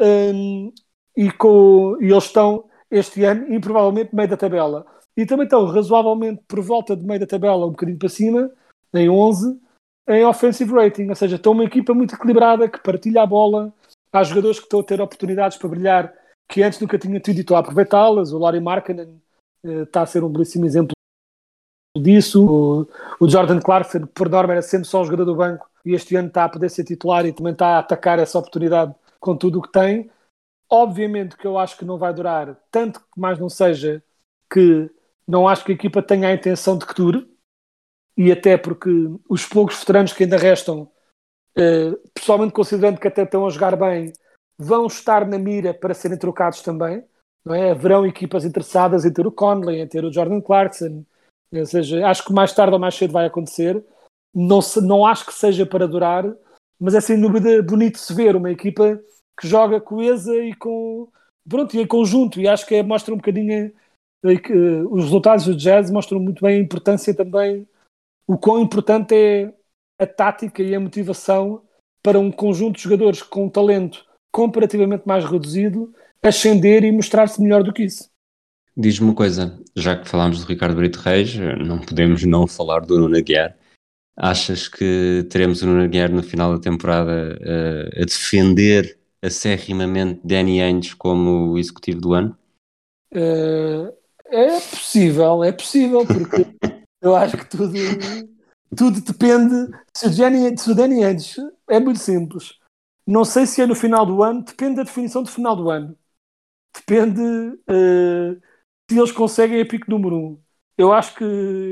Um, 0.00 0.72
e, 1.16 1.30
com, 1.30 1.96
e 2.00 2.10
eles 2.10 2.24
estão 2.24 2.64
este 2.90 3.24
ano 3.24 3.52
improvavelmente 3.52 4.14
meio 4.14 4.28
da 4.28 4.36
tabela. 4.36 4.86
E 5.16 5.26
também 5.26 5.44
estão 5.44 5.66
razoavelmente 5.66 6.42
por 6.48 6.60
volta 6.60 6.96
de 6.96 7.04
meio 7.04 7.20
da 7.20 7.26
tabela, 7.26 7.66
um 7.66 7.70
bocadinho 7.70 7.98
para 7.98 8.08
cima, 8.08 8.50
em 8.94 9.08
11, 9.08 9.60
em 10.08 10.24
offensive 10.24 10.72
rating. 10.72 11.08
Ou 11.08 11.14
seja, 11.14 11.36
estão 11.36 11.52
uma 11.52 11.64
equipa 11.64 11.92
muito 11.92 12.14
equilibrada 12.14 12.68
que 12.68 12.82
partilha 12.82 13.22
a 13.22 13.26
bola. 13.26 13.72
Há 14.12 14.22
jogadores 14.22 14.58
que 14.58 14.64
estão 14.64 14.80
a 14.80 14.84
ter 14.84 15.00
oportunidades 15.00 15.58
para 15.58 15.68
brilhar 15.68 16.12
que 16.52 16.62
antes 16.62 16.78
nunca 16.78 16.98
tinha 16.98 17.18
tido 17.18 17.38
e 17.38 17.40
estou 17.40 17.56
a 17.56 17.60
aproveitá-las. 17.60 18.30
O 18.30 18.38
Laurie 18.38 18.60
Markkinen 18.60 19.22
uh, 19.64 19.82
está 19.84 20.02
a 20.02 20.06
ser 20.06 20.22
um 20.22 20.28
belíssimo 20.28 20.66
exemplo 20.66 20.92
disso. 21.96 22.44
O, 22.44 22.88
o, 23.18 23.28
Jordan 23.28 23.58
Clarkson, 23.58 24.06
por 24.06 24.28
norma, 24.28 24.52
era 24.52 24.60
sempre 24.60 24.86
só 24.86 25.00
um 25.00 25.04
jogador 25.04 25.24
do 25.24 25.34
banco 25.34 25.66
e 25.82 25.94
este 25.94 26.14
ano 26.14 26.28
está 26.28 26.44
a 26.44 26.48
poder 26.50 26.68
ser 26.68 26.84
titular 26.84 27.24
e 27.24 27.32
também 27.32 27.54
está 27.54 27.68
a 27.68 27.78
atacar 27.78 28.18
essa 28.18 28.38
oportunidade 28.38 28.94
com 29.18 29.34
tudo 29.34 29.60
o 29.60 29.62
que 29.62 29.72
tem. 29.72 30.10
Obviamente 30.68 31.38
que 31.38 31.46
eu 31.46 31.58
acho 31.58 31.78
que 31.78 31.86
não 31.86 31.96
vai 31.96 32.12
durar, 32.12 32.54
tanto 32.70 33.00
que 33.00 33.18
mais 33.20 33.38
não 33.38 33.48
seja 33.48 34.02
que 34.50 34.90
não 35.26 35.48
acho 35.48 35.64
que 35.64 35.72
a 35.72 35.74
equipa 35.74 36.02
tenha 36.02 36.28
a 36.28 36.34
intenção 36.34 36.76
de 36.76 36.86
que 36.86 36.94
dure, 36.94 37.30
e 38.16 38.30
até 38.30 38.58
porque 38.58 38.90
os 39.28 39.46
poucos 39.46 39.78
veteranos 39.78 40.12
que 40.12 40.24
ainda 40.24 40.36
restam, 40.36 40.90
eh, 41.56 41.92
pessoalmente 42.14 42.52
considerando 42.52 42.98
que 42.98 43.08
até 43.08 43.22
estão 43.22 43.46
a 43.46 43.50
jogar 43.50 43.76
bem, 43.76 44.12
vão 44.62 44.86
estar 44.86 45.26
na 45.26 45.38
mira 45.38 45.74
para 45.74 45.94
serem 45.94 46.18
trocados 46.18 46.62
também. 46.62 47.04
Não 47.44 47.54
é? 47.54 47.72
Haverão 47.72 48.06
equipas 48.06 48.44
interessadas 48.44 49.04
em 49.04 49.12
ter 49.12 49.26
o 49.26 49.32
Conley, 49.32 49.80
em 49.80 49.88
ter 49.88 50.04
o 50.04 50.12
Jordan 50.12 50.40
Clarkson. 50.40 51.04
Ou 51.52 51.66
seja, 51.66 52.06
acho 52.06 52.24
que 52.24 52.32
mais 52.32 52.54
tarde 52.54 52.72
ou 52.72 52.78
mais 52.78 52.94
cedo 52.94 53.12
vai 53.12 53.26
acontecer. 53.26 53.84
Não, 54.34 54.62
se, 54.62 54.80
não 54.80 55.04
acho 55.04 55.26
que 55.26 55.34
seja 55.34 55.66
para 55.66 55.88
durar, 55.88 56.24
mas 56.80 56.94
é 56.94 57.00
sem 57.00 57.20
dúvida 57.20 57.62
bonito 57.62 57.98
se 57.98 58.14
ver 58.14 58.36
uma 58.36 58.50
equipa 58.50 58.98
que 59.38 59.46
joga 59.46 59.80
coesa 59.80 60.34
e 60.36 60.54
com 60.54 61.08
pronto, 61.48 61.74
e 61.76 61.80
em 61.80 61.86
conjunto. 61.86 62.40
E 62.40 62.48
acho 62.48 62.66
que 62.66 62.76
é, 62.76 62.82
mostra 62.82 63.12
um 63.12 63.18
bocadinho 63.18 63.72
uh, 64.24 64.94
os 64.94 65.04
resultados 65.04 65.44
do 65.44 65.56
Jazz 65.56 65.90
mostram 65.90 66.20
muito 66.20 66.42
bem 66.42 66.58
a 66.58 66.62
importância 66.62 67.14
também, 67.14 67.68
o 68.26 68.38
quão 68.38 68.60
importante 68.60 69.14
é 69.14 69.52
a 70.00 70.06
tática 70.06 70.62
e 70.62 70.74
a 70.74 70.80
motivação 70.80 71.62
para 72.02 72.18
um 72.18 72.30
conjunto 72.30 72.76
de 72.76 72.82
jogadores 72.82 73.22
com 73.22 73.48
talento 73.48 74.06
comparativamente 74.32 75.06
mais 75.06 75.24
reduzido, 75.24 75.94
ascender 76.22 76.82
e 76.82 76.90
mostrar-se 76.90 77.40
melhor 77.40 77.62
do 77.62 77.72
que 77.72 77.84
isso. 77.84 78.10
Diz-me 78.74 79.08
uma 79.08 79.14
coisa, 79.14 79.60
já 79.76 79.94
que 79.96 80.08
falámos 80.08 80.40
do 80.40 80.46
Ricardo 80.46 80.76
Brito 80.76 80.98
Reis, 80.98 81.34
não 81.36 81.78
podemos 81.78 82.24
não 82.24 82.46
falar 82.46 82.80
do 82.80 82.98
Nuno 82.98 83.18
Aguiar. 83.18 83.54
Achas 84.16 84.66
que 84.66 85.26
teremos 85.30 85.62
o 85.62 85.66
Nuno 85.66 85.82
Aguiar 85.82 86.10
no 86.10 86.22
final 86.22 86.54
da 86.54 86.60
temporada 86.60 87.38
uh, 87.38 88.02
a 88.02 88.04
defender 88.04 88.98
acerrimamente 89.22 90.20
Danny 90.24 90.62
Ainge 90.62 90.96
como 90.96 91.50
o 91.50 91.58
executivo 91.58 92.00
do 92.00 92.14
ano? 92.14 92.36
Uh, 93.12 93.92
é 94.26 94.58
possível, 94.58 95.44
é 95.44 95.52
possível, 95.52 96.06
porque 96.06 96.46
eu 97.02 97.14
acho 97.14 97.36
que 97.36 97.48
tudo, 97.48 97.72
tudo 98.74 99.00
depende. 99.02 99.70
Se 99.94 100.06
o, 100.06 100.16
Danny, 100.16 100.58
se 100.58 100.70
o 100.70 100.74
Danny 100.74 101.04
Ainge 101.04 101.36
é 101.68 101.78
muito 101.78 102.00
simples, 102.00 102.54
não 103.06 103.24
sei 103.24 103.46
se 103.46 103.60
é 103.60 103.66
no 103.66 103.74
final 103.74 104.06
do 104.06 104.22
ano, 104.22 104.42
depende 104.42 104.76
da 104.76 104.82
definição 104.82 105.22
do 105.22 105.30
final 105.30 105.56
do 105.56 105.70
ano. 105.70 105.96
depende 106.74 107.20
uh, 107.20 108.40
se 108.90 108.98
eles 108.98 109.12
conseguem 109.12 109.60
a 109.60 109.66
pico 109.66 109.90
número 109.90 110.16
um. 110.16 110.42
Eu 110.76 110.92
acho 110.92 111.14
que 111.14 111.24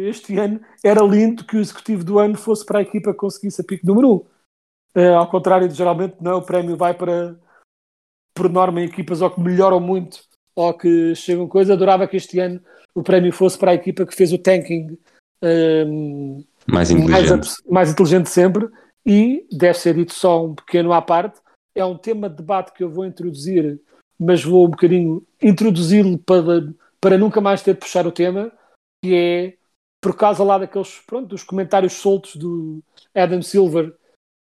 este 0.09 0.39
ano 0.39 0.61
era 0.85 1.03
lindo 1.03 1.45
que 1.45 1.57
o 1.57 1.61
executivo 1.61 2.05
do 2.05 2.19
ano 2.19 2.37
fosse 2.37 2.65
para 2.65 2.81
a 2.81 2.83
equipa 2.83 3.13
que 3.13 3.19
conseguisse 3.19 3.61
a 3.61 3.65
pico 3.65 3.87
número 3.87 4.13
um. 4.13 4.27
Uh, 4.97 5.15
ao 5.17 5.31
contrário 5.31 5.69
de 5.69 5.75
geralmente 5.75 6.17
não, 6.21 6.39
o 6.39 6.43
prémio 6.43 6.77
vai 6.77 6.95
para 6.95 7.39
por 8.35 8.49
norma 8.49 8.81
em 8.81 8.85
equipas 8.85 9.21
ou 9.21 9.31
que 9.31 9.41
melhoram 9.41 9.81
muito 9.81 10.21
ou 10.55 10.75
que 10.75 11.15
chegam 11.15 11.49
coisa. 11.49 11.75
Adorava 11.75 12.07
que 12.07 12.17
este 12.17 12.39
ano 12.39 12.61
o 12.95 13.03
prémio 13.03 13.33
fosse 13.33 13.59
para 13.59 13.71
a 13.71 13.75
equipa 13.75 14.05
que 14.05 14.15
fez 14.15 14.33
o 14.33 14.39
tanking 14.39 14.99
um, 15.43 16.45
mais 16.67 16.91
inteligente. 16.91 17.31
Mais, 17.31 17.57
mais 17.69 17.91
inteligente 17.91 18.29
sempre. 18.29 18.69
E 19.05 19.47
deve 19.51 19.79
ser 19.79 19.95
dito 19.95 20.13
só 20.13 20.45
um 20.45 20.55
pequeno 20.55 20.93
à 20.93 21.01
parte. 21.01 21.41
É 21.75 21.85
um 21.85 21.97
tema 21.97 22.29
de 22.29 22.37
debate 22.37 22.73
que 22.73 22.83
eu 22.83 22.91
vou 22.91 23.05
introduzir, 23.05 23.81
mas 24.19 24.45
vou 24.45 24.67
um 24.67 24.71
bocadinho 24.71 25.27
introduzi-lo 25.41 26.19
para, 26.19 26.73
para 27.01 27.19
nunca 27.19 27.41
mais 27.41 27.63
ter 27.63 27.75
de 27.75 27.81
puxar 27.81 28.07
o 28.07 28.13
tema, 28.13 28.53
que 29.03 29.15
é 29.15 29.57
por 30.01 30.17
causa 30.17 30.43
lá 30.43 30.59
daqueles, 30.59 30.99
pronto, 31.07 31.29
dos 31.29 31.43
comentários 31.43 31.93
soltos 31.93 32.37
do 32.37 32.83
Adam 33.15 33.43
Silver 33.43 33.95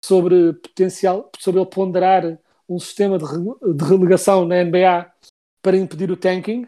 sobre 0.05 0.53
potencial, 0.55 1.31
sobre 1.39 1.61
ele 1.61 1.71
ponderar 1.71 2.39
um 2.69 2.79
sistema 2.79 3.19
de, 3.19 3.25
de 3.25 3.85
relegação 3.85 4.45
na 4.45 4.63
NBA 4.63 5.11
para 5.63 5.77
impedir 5.77 6.11
o 6.11 6.17
tanking. 6.17 6.67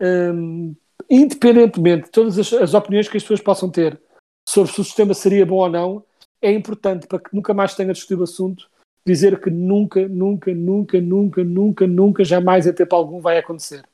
Um, 0.00 0.74
independentemente 1.08 2.04
de 2.04 2.10
todas 2.10 2.38
as, 2.38 2.52
as, 2.52 2.74
opiniões 2.74 3.08
que 3.08 3.16
as 3.16 3.22
pessoas 3.22 3.40
possam 3.40 3.70
ter 3.70 4.00
sobre 4.46 4.70
se 4.72 4.80
o 4.80 4.84
sistema 4.84 5.14
seria 5.14 5.46
bom 5.46 5.56
ou 5.56 5.70
não, 5.70 6.04
é 6.46 6.52
importante 6.52 7.06
para 7.06 7.18
que 7.18 7.34
nunca 7.34 7.52
mais 7.52 7.74
tenha 7.74 7.92
discutido 7.92 8.20
o 8.20 8.24
assunto 8.24 8.68
dizer 9.06 9.40
que 9.40 9.50
nunca, 9.50 10.08
nunca, 10.08 10.52
nunca, 10.52 11.00
nunca, 11.00 11.44
nunca, 11.44 11.86
nunca, 11.86 12.24
jamais 12.24 12.66
em 12.66 12.72
tempo 12.72 12.96
algum 12.96 13.20
vai 13.20 13.38
acontecer. 13.38 13.84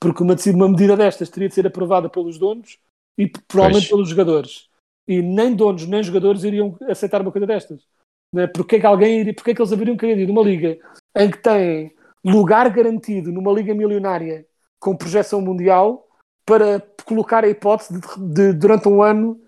Porque 0.00 0.20
uma, 0.20 0.34
uma 0.52 0.68
medida 0.68 0.96
destas 0.96 1.30
teria 1.30 1.48
de 1.48 1.54
ser 1.54 1.64
aprovada 1.64 2.08
pelos 2.08 2.38
donos 2.38 2.76
e 3.16 3.28
provavelmente 3.28 3.88
pois. 3.88 3.90
pelos 3.90 4.08
jogadores. 4.08 4.68
E 5.06 5.22
nem 5.22 5.54
donos 5.54 5.86
nem 5.86 6.02
jogadores 6.02 6.42
iriam 6.42 6.76
aceitar 6.88 7.22
uma 7.22 7.30
coisa 7.30 7.46
destas. 7.46 7.86
Né? 8.34 8.48
Porque 8.48 8.76
é 8.76 8.80
que 8.80 8.86
alguém 8.86 9.20
iria, 9.20 9.34
porque 9.34 9.52
é 9.52 9.54
que 9.54 9.60
eles 9.60 9.72
haveriam 9.72 9.96
querido 9.96 10.22
ir 10.22 10.26
numa 10.26 10.42
liga 10.42 10.76
em 11.16 11.30
que 11.30 11.38
tem 11.38 11.94
lugar 12.24 12.68
garantido 12.70 13.30
numa 13.30 13.52
liga 13.52 13.74
milionária 13.74 14.44
com 14.80 14.96
projeção 14.96 15.40
mundial 15.40 16.08
para 16.44 16.80
colocar 17.04 17.44
a 17.44 17.48
hipótese 17.48 18.00
de, 18.00 18.34
de 18.34 18.52
durante 18.52 18.88
um 18.88 19.02
ano 19.02 19.40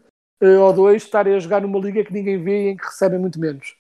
uh, 0.43 0.61
ou 0.61 0.73
dois 0.73 1.03
estarem 1.03 1.35
a 1.35 1.39
jogar 1.39 1.61
numa 1.63 1.79
liga 1.79 2.05
que 2.05 2.13
ninguém 2.13 2.43
vê 2.43 2.65
e 2.65 2.69
em 2.71 2.77
que 2.77 2.85
recebem 2.85 3.19
muito 3.19 3.39
menos. 3.39 3.77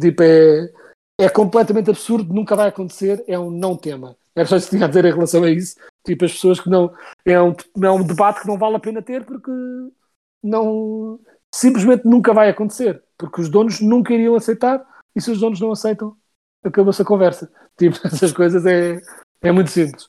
Tipo, 0.00 0.22
é, 0.22 0.70
é 1.18 1.28
completamente 1.28 1.90
absurdo, 1.90 2.32
nunca 2.32 2.56
vai 2.56 2.68
acontecer, 2.68 3.24
é 3.26 3.38
um 3.38 3.50
não 3.50 3.76
tema. 3.76 4.16
Era 4.34 4.46
só 4.46 4.56
isso 4.56 4.70
que 4.70 4.76
tinha 4.76 4.86
a 4.86 4.88
dizer 4.88 5.04
em 5.04 5.12
relação 5.12 5.44
a 5.44 5.50
isso. 5.50 5.76
Tipo, 6.04 6.24
as 6.24 6.32
pessoas 6.32 6.60
que 6.60 6.70
não. 6.70 6.94
É 7.24 7.40
um, 7.40 7.54
é 7.82 7.90
um 7.90 8.02
debate 8.02 8.42
que 8.42 8.48
não 8.48 8.56
vale 8.56 8.76
a 8.76 8.80
pena 8.80 9.02
ter 9.02 9.24
porque 9.24 9.50
não. 10.42 11.18
Simplesmente 11.52 12.06
nunca 12.06 12.32
vai 12.32 12.48
acontecer. 12.48 13.02
Porque 13.18 13.40
os 13.40 13.48
donos 13.48 13.80
nunca 13.80 14.14
iriam 14.14 14.34
aceitar 14.34 14.86
e 15.14 15.20
se 15.20 15.30
os 15.30 15.40
donos 15.40 15.60
não 15.60 15.72
aceitam, 15.72 16.16
acabou-se 16.64 17.02
a 17.02 17.04
conversa. 17.04 17.52
Tipo, 17.76 17.98
essas 18.06 18.32
coisas 18.32 18.64
é, 18.64 19.00
é 19.42 19.52
muito 19.52 19.70
simples. 19.70 20.08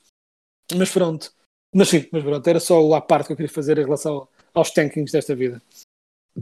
Mas 0.76 0.90
pronto. 0.92 1.32
Mas 1.74 1.88
sim, 1.88 2.06
mas 2.12 2.22
pronto, 2.22 2.46
era 2.46 2.60
só 2.60 2.92
a 2.94 3.00
parte 3.00 3.26
que 3.26 3.32
eu 3.32 3.36
queria 3.36 3.52
fazer 3.52 3.78
em 3.78 3.84
relação 3.84 4.28
aos 4.54 4.70
tankings 4.70 5.12
desta 5.12 5.34
vida. 5.34 5.60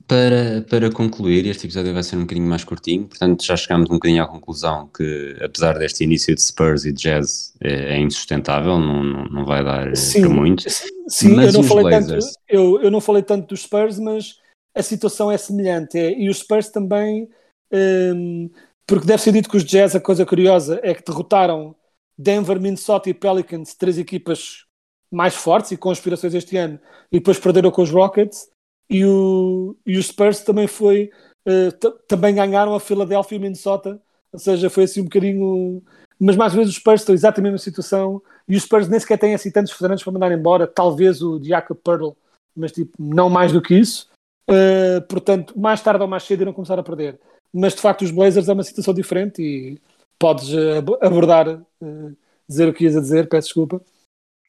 Para, 0.07 0.65
para 0.71 0.89
concluir, 0.93 1.47
este 1.47 1.67
episódio 1.67 1.93
vai 1.93 2.05
ser 2.05 2.15
um 2.15 2.21
bocadinho 2.21 2.47
mais 2.47 2.63
curtinho, 2.63 3.09
portanto 3.09 3.45
já 3.45 3.57
chegámos 3.57 3.91
um 3.91 3.95
bocadinho 3.95 4.23
à 4.23 4.27
conclusão 4.27 4.87
que, 4.87 5.37
apesar 5.43 5.77
deste 5.77 6.05
início 6.05 6.33
de 6.33 6.41
Spurs 6.41 6.85
e 6.85 6.93
Jazz, 6.93 7.53
é, 7.61 7.97
é 7.97 7.99
insustentável, 7.99 8.79
não, 8.79 9.03
não, 9.03 9.25
não 9.25 9.45
vai 9.45 9.65
dar 9.65 9.97
sim, 9.97 10.21
para 10.21 10.31
muito. 10.31 10.63
Sim, 11.09 11.35
mas 11.35 11.53
eu 11.53 11.61
não, 11.61 11.69
falei 11.69 11.91
tanto, 11.91 12.19
eu, 12.49 12.81
eu 12.81 12.91
não 12.91 13.01
falei 13.01 13.23
tanto 13.25 13.49
dos 13.49 13.63
Spurs, 13.63 13.99
mas 13.99 14.37
a 14.77 14.83
situação 14.83 15.29
é 15.29 15.37
semelhante. 15.37 15.99
É, 15.99 16.17
e 16.17 16.29
os 16.29 16.39
Spurs 16.39 16.69
também, 16.69 17.29
um, 17.73 18.49
porque 18.87 19.07
deve 19.07 19.21
ser 19.21 19.33
dito 19.33 19.49
que 19.51 19.57
os 19.57 19.65
Jazz, 19.65 19.97
a 19.97 20.01
coisa 20.01 20.25
curiosa 20.25 20.79
é 20.85 20.95
que 20.95 21.05
derrotaram 21.05 21.75
Denver, 22.17 22.61
Minnesota 22.61 23.11
e 23.11 23.15
Pelicans, 23.15 23.75
três 23.75 23.99
equipas 23.99 24.70
mais 25.11 25.35
fortes 25.35 25.73
e 25.73 25.77
com 25.77 25.91
aspirações 25.91 26.35
este 26.35 26.57
ano, 26.57 26.79
e 27.11 27.19
depois 27.19 27.39
perderam 27.39 27.71
com 27.71 27.83
os 27.83 27.91
Rockets, 27.91 28.49
e, 28.89 29.05
o, 29.05 29.77
e 29.87 29.97
os 29.97 30.07
Spurs 30.07 30.41
também 30.41 30.67
foi 30.67 31.11
uh, 31.47 31.91
também 32.09 32.35
ganharam 32.35 32.75
a 32.75 32.81
Philadelphia 32.81 33.37
e 33.37 33.39
Minnesota, 33.39 34.01
ou 34.33 34.39
seja, 34.39 34.71
foi 34.71 34.85
assim 34.85 35.01
um 35.01 35.05
bocadinho. 35.05 35.83
Mas 36.19 36.37
mais 36.37 36.53
vezes 36.53 36.71
os 36.71 36.77
Spurs 36.77 37.01
estão 37.01 37.15
exatamente 37.15 37.53
na 37.53 37.59
situação 37.59 38.21
e 38.47 38.57
os 38.57 38.65
Spurs 38.65 38.89
nem 38.89 39.01
sequer 39.01 39.19
têm 39.19 39.35
assim 39.35 39.51
tantos 39.51 39.73
federantes 39.73 40.05
para 40.05 40.13
mandar 40.13 40.33
embora, 40.33 40.67
talvez 40.67 41.23
o 41.23 41.43
Jacob 41.43 41.79
Pearl, 41.83 42.11
mas 42.55 42.73
tipo, 42.73 42.93
não 42.99 43.31
mais 43.31 43.53
do 43.53 43.63
que 43.63 43.75
isso. 43.75 44.09
Uh, 44.49 45.01
portanto, 45.09 45.59
mais 45.59 45.81
tarde 45.81 46.03
ou 46.03 46.09
mais 46.09 46.25
cedo 46.25 46.43
irão 46.43 46.53
começar 46.53 46.79
a 46.79 46.83
perder. 46.83 47.19
Mas 47.53 47.75
de 47.75 47.81
facto, 47.81 48.03
os 48.03 48.11
Blazers 48.11 48.49
é 48.49 48.53
uma 48.53 48.65
situação 48.65 48.93
diferente 48.93 49.41
e 49.41 49.81
podes 50.19 50.53
uh, 50.53 50.99
abordar, 51.01 51.49
uh, 51.49 52.17
dizer 52.49 52.69
o 52.69 52.75
que 52.75 52.85
ias 52.85 52.97
a 52.97 53.01
dizer, 53.01 53.29
peço 53.29 53.49
desculpa. 53.49 53.81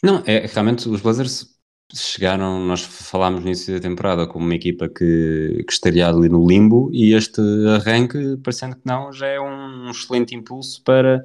Não, 0.04 0.24
é 0.26 0.48
realmente 0.48 0.90
os 0.90 1.02
Blazers 1.02 1.60
chegaram, 1.94 2.60
nós 2.66 2.82
falámos 2.82 3.42
no 3.42 3.48
início 3.48 3.74
da 3.74 3.80
temporada 3.80 4.26
como 4.26 4.46
uma 4.46 4.56
equipa 4.56 4.88
que, 4.88 5.64
que 5.66 5.72
estaria 5.72 6.08
ali 6.08 6.30
no 6.30 6.48
limbo 6.48 6.90
e 6.94 7.14
este 7.14 7.42
arranque, 7.76 8.38
parecendo 8.38 8.76
que 8.78 8.86
não, 8.86 9.12
já 9.12 9.28
é 9.28 9.40
um 9.40 9.92
excelente 9.92 10.34
impulso 10.36 10.82
para, 10.84 11.24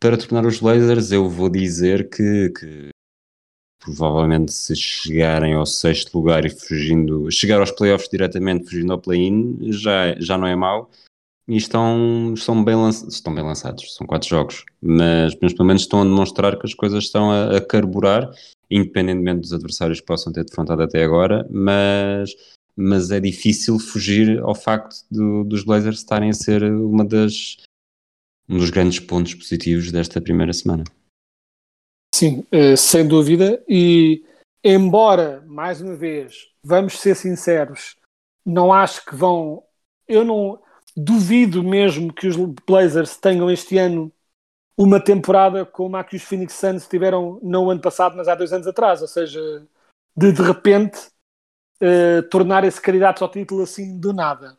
para 0.00 0.18
tornar 0.18 0.44
os 0.44 0.60
Blazers. 0.60 1.12
Eu 1.12 1.28
vou 1.28 1.48
dizer 1.48 2.10
que, 2.10 2.50
que 2.50 2.88
provavelmente 3.78 4.52
se 4.52 4.74
chegarem 4.74 5.54
ao 5.54 5.64
sexto 5.64 6.18
lugar 6.18 6.44
e 6.44 6.50
fugindo, 6.50 7.30
chegar 7.30 7.60
aos 7.60 7.70
playoffs 7.70 8.10
diretamente 8.10 8.68
fugindo 8.68 8.92
ao 8.92 9.00
play-in, 9.00 9.72
já, 9.72 10.14
já 10.18 10.36
não 10.36 10.46
é 10.46 10.56
mau. 10.56 10.90
E 11.48 11.56
estão, 11.56 12.34
estão, 12.34 12.64
bem 12.64 12.74
lançados, 12.74 13.14
estão 13.14 13.32
bem 13.32 13.44
lançados, 13.44 13.94
são 13.94 14.04
quatro 14.04 14.28
jogos, 14.28 14.64
mas, 14.82 15.36
mas 15.40 15.52
pelo 15.52 15.66
menos 15.66 15.82
estão 15.82 16.00
a 16.00 16.04
demonstrar 16.04 16.58
que 16.58 16.66
as 16.66 16.74
coisas 16.74 17.04
estão 17.04 17.30
a, 17.30 17.56
a 17.56 17.60
carburar, 17.60 18.28
independentemente 18.68 19.42
dos 19.42 19.52
adversários 19.52 20.00
que 20.00 20.06
possam 20.06 20.32
ter 20.32 20.44
defrontado 20.44 20.82
até 20.82 21.04
agora, 21.04 21.46
mas, 21.48 22.34
mas 22.74 23.12
é 23.12 23.20
difícil 23.20 23.78
fugir 23.78 24.40
ao 24.40 24.56
facto 24.56 25.04
do, 25.08 25.44
dos 25.44 25.62
Blazers 25.62 25.98
estarem 25.98 26.30
a 26.30 26.34
ser 26.34 26.64
uma 26.64 27.04
das, 27.04 27.58
um 28.48 28.58
dos 28.58 28.70
grandes 28.70 28.98
pontos 28.98 29.34
positivos 29.34 29.92
desta 29.92 30.20
primeira 30.20 30.52
semana. 30.52 30.82
Sim, 32.12 32.44
eh, 32.50 32.76
sem 32.76 33.06
dúvida. 33.06 33.62
E 33.68 34.24
embora, 34.64 35.44
mais 35.46 35.80
uma 35.80 35.94
vez, 35.94 36.48
vamos 36.64 36.98
ser 36.98 37.14
sinceros, 37.14 37.96
não 38.44 38.72
acho 38.72 39.04
que 39.04 39.14
vão. 39.14 39.62
Eu 40.08 40.24
não 40.24 40.58
duvido 40.96 41.62
mesmo 41.62 42.12
que 42.12 42.26
os 42.26 42.36
Blazers 42.66 43.16
tenham 43.16 43.50
este 43.50 43.76
ano 43.78 44.12
uma 44.78 45.00
temporada 45.00 45.64
como 45.64 45.96
a 45.96 46.04
que 46.04 46.16
os 46.16 46.22
Phoenix 46.22 46.54
Suns 46.54 46.86
tiveram 46.86 47.40
não 47.42 47.66
o 47.66 47.70
ano 47.70 47.80
passado, 47.80 48.16
mas 48.16 48.28
há 48.28 48.34
dois 48.34 48.52
anos 48.52 48.66
atrás. 48.66 49.02
Ou 49.02 49.08
seja, 49.08 49.40
de 50.16 50.32
de 50.32 50.42
repente 50.42 50.98
uh, 51.82 52.22
tornar 52.30 52.64
esse 52.64 52.80
candidato 52.80 53.22
ao 53.22 53.30
título 53.30 53.62
assim 53.62 53.98
do 53.98 54.12
nada. 54.12 54.58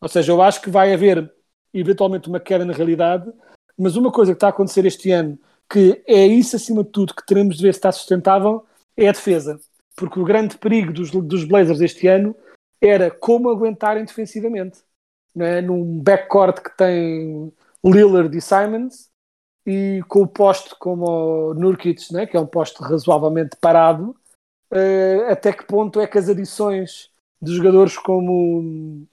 Ou 0.00 0.08
seja, 0.08 0.32
eu 0.32 0.42
acho 0.42 0.60
que 0.62 0.70
vai 0.70 0.92
haver 0.92 1.32
eventualmente 1.72 2.28
uma 2.28 2.40
queda 2.40 2.64
na 2.64 2.72
realidade, 2.72 3.30
mas 3.78 3.96
uma 3.96 4.10
coisa 4.10 4.32
que 4.32 4.36
está 4.36 4.48
a 4.48 4.50
acontecer 4.50 4.84
este 4.86 5.10
ano 5.10 5.38
que 5.70 6.02
é 6.06 6.26
isso 6.26 6.56
acima 6.56 6.82
de 6.82 6.90
tudo 6.90 7.14
que 7.14 7.24
teremos 7.24 7.56
de 7.56 7.62
ver 7.62 7.72
se 7.72 7.78
está 7.78 7.92
sustentável, 7.92 8.66
é 8.96 9.08
a 9.08 9.12
defesa. 9.12 9.60
Porque 9.94 10.18
o 10.18 10.24
grande 10.24 10.58
perigo 10.58 10.92
dos, 10.92 11.12
dos 11.12 11.44
Blazers 11.44 11.80
este 11.80 12.08
ano 12.08 12.34
era 12.80 13.08
como 13.08 13.48
aguentarem 13.48 14.04
defensivamente. 14.04 14.80
Né? 15.34 15.60
Num 15.60 15.98
backcourt 16.00 16.60
que 16.62 16.76
tem 16.76 17.52
Lillard 17.84 18.36
e 18.36 18.40
Simons 18.40 19.10
e 19.66 20.02
com 20.08 20.22
o 20.22 20.26
poste 20.26 20.74
como 20.78 21.50
o 21.50 21.54
Nurkic, 21.54 22.12
né? 22.12 22.26
que 22.26 22.36
é 22.36 22.40
um 22.40 22.46
poste 22.46 22.82
razoavelmente 22.82 23.56
parado, 23.60 24.16
uh, 24.72 25.30
até 25.30 25.52
que 25.52 25.64
ponto 25.64 26.00
é 26.00 26.06
que 26.06 26.18
as 26.18 26.28
adições 26.28 27.10
de 27.40 27.54
jogadores 27.54 27.96
como 27.96 29.06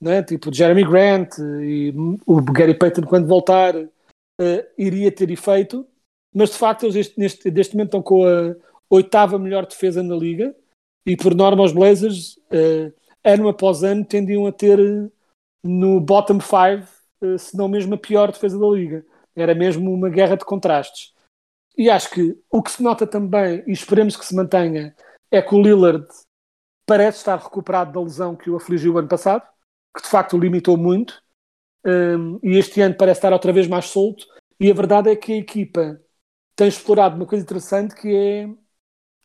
né? 0.00 0.22
tipo 0.22 0.52
Jeremy 0.52 0.84
Grant 0.84 1.38
e 1.38 1.92
o 2.26 2.40
Gary 2.42 2.74
Payton 2.74 3.02
quando 3.02 3.26
voltar 3.26 3.74
uh, 3.76 4.64
iria 4.76 5.10
ter 5.10 5.30
efeito 5.30 5.86
mas 6.34 6.50
de 6.50 6.58
facto 6.58 6.86
eles 6.86 7.16
neste, 7.16 7.50
neste 7.50 7.74
momento 7.74 7.88
estão 7.88 8.02
com 8.02 8.24
a 8.26 8.54
oitava 8.90 9.38
melhor 9.38 9.66
defesa 9.66 10.02
na 10.02 10.14
liga 10.14 10.54
e 11.06 11.16
por 11.16 11.34
norma 11.34 11.64
os 11.64 11.72
Blazers 11.72 12.36
uh, 12.36 12.92
ano 13.24 13.48
após 13.48 13.82
ano 13.82 14.04
tendiam 14.04 14.46
a 14.46 14.52
ter 14.52 14.78
no 15.64 16.00
bottom 16.00 16.38
five, 16.40 16.86
uh, 17.22 17.38
se 17.38 17.56
não 17.56 17.68
mesmo 17.68 17.94
a 17.94 17.98
pior 17.98 18.30
defesa 18.30 18.58
da 18.58 18.66
liga. 18.66 19.04
Era 19.34 19.54
mesmo 19.54 19.92
uma 19.92 20.10
guerra 20.10 20.36
de 20.36 20.44
contrastes. 20.44 21.12
E 21.76 21.90
acho 21.90 22.10
que 22.10 22.38
o 22.50 22.62
que 22.62 22.70
se 22.70 22.82
nota 22.82 23.06
também, 23.06 23.64
e 23.66 23.72
esperemos 23.72 24.16
que 24.16 24.24
se 24.24 24.34
mantenha, 24.34 24.94
é 25.30 25.42
que 25.42 25.54
o 25.54 25.60
Lillard 25.60 26.06
parece 26.86 27.18
estar 27.18 27.36
recuperado 27.36 27.92
da 27.92 28.00
lesão 28.00 28.36
que 28.36 28.50
o 28.50 28.56
afligiu 28.56 28.94
o 28.94 28.98
ano 28.98 29.08
passado, 29.08 29.42
que 29.96 30.02
de 30.02 30.08
facto 30.08 30.36
o 30.36 30.38
limitou 30.38 30.76
muito, 30.76 31.20
um, 31.84 32.38
e 32.42 32.56
este 32.56 32.80
ano 32.80 32.94
parece 32.96 33.18
estar 33.18 33.32
outra 33.32 33.52
vez 33.52 33.66
mais 33.66 33.86
solto. 33.86 34.26
E 34.60 34.70
a 34.70 34.74
verdade 34.74 35.10
é 35.10 35.16
que 35.16 35.32
a 35.32 35.36
equipa 35.36 36.00
tem 36.54 36.68
explorado 36.68 37.16
uma 37.16 37.26
coisa 37.26 37.42
interessante 37.42 37.94
que 37.94 38.14
é 38.14 38.48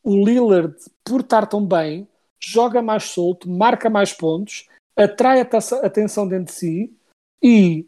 o 0.03 0.25
Lillard, 0.25 0.75
por 1.03 1.21
estar 1.21 1.45
tão 1.45 1.65
bem, 1.65 2.07
joga 2.39 2.81
mais 2.81 3.03
solto, 3.03 3.49
marca 3.49 3.89
mais 3.89 4.13
pontos, 4.13 4.67
atrai 4.99 5.39
a 5.39 5.47
atenção 5.85 6.27
dentro 6.27 6.45
de 6.45 6.51
si 6.51 6.93
e 7.41 7.87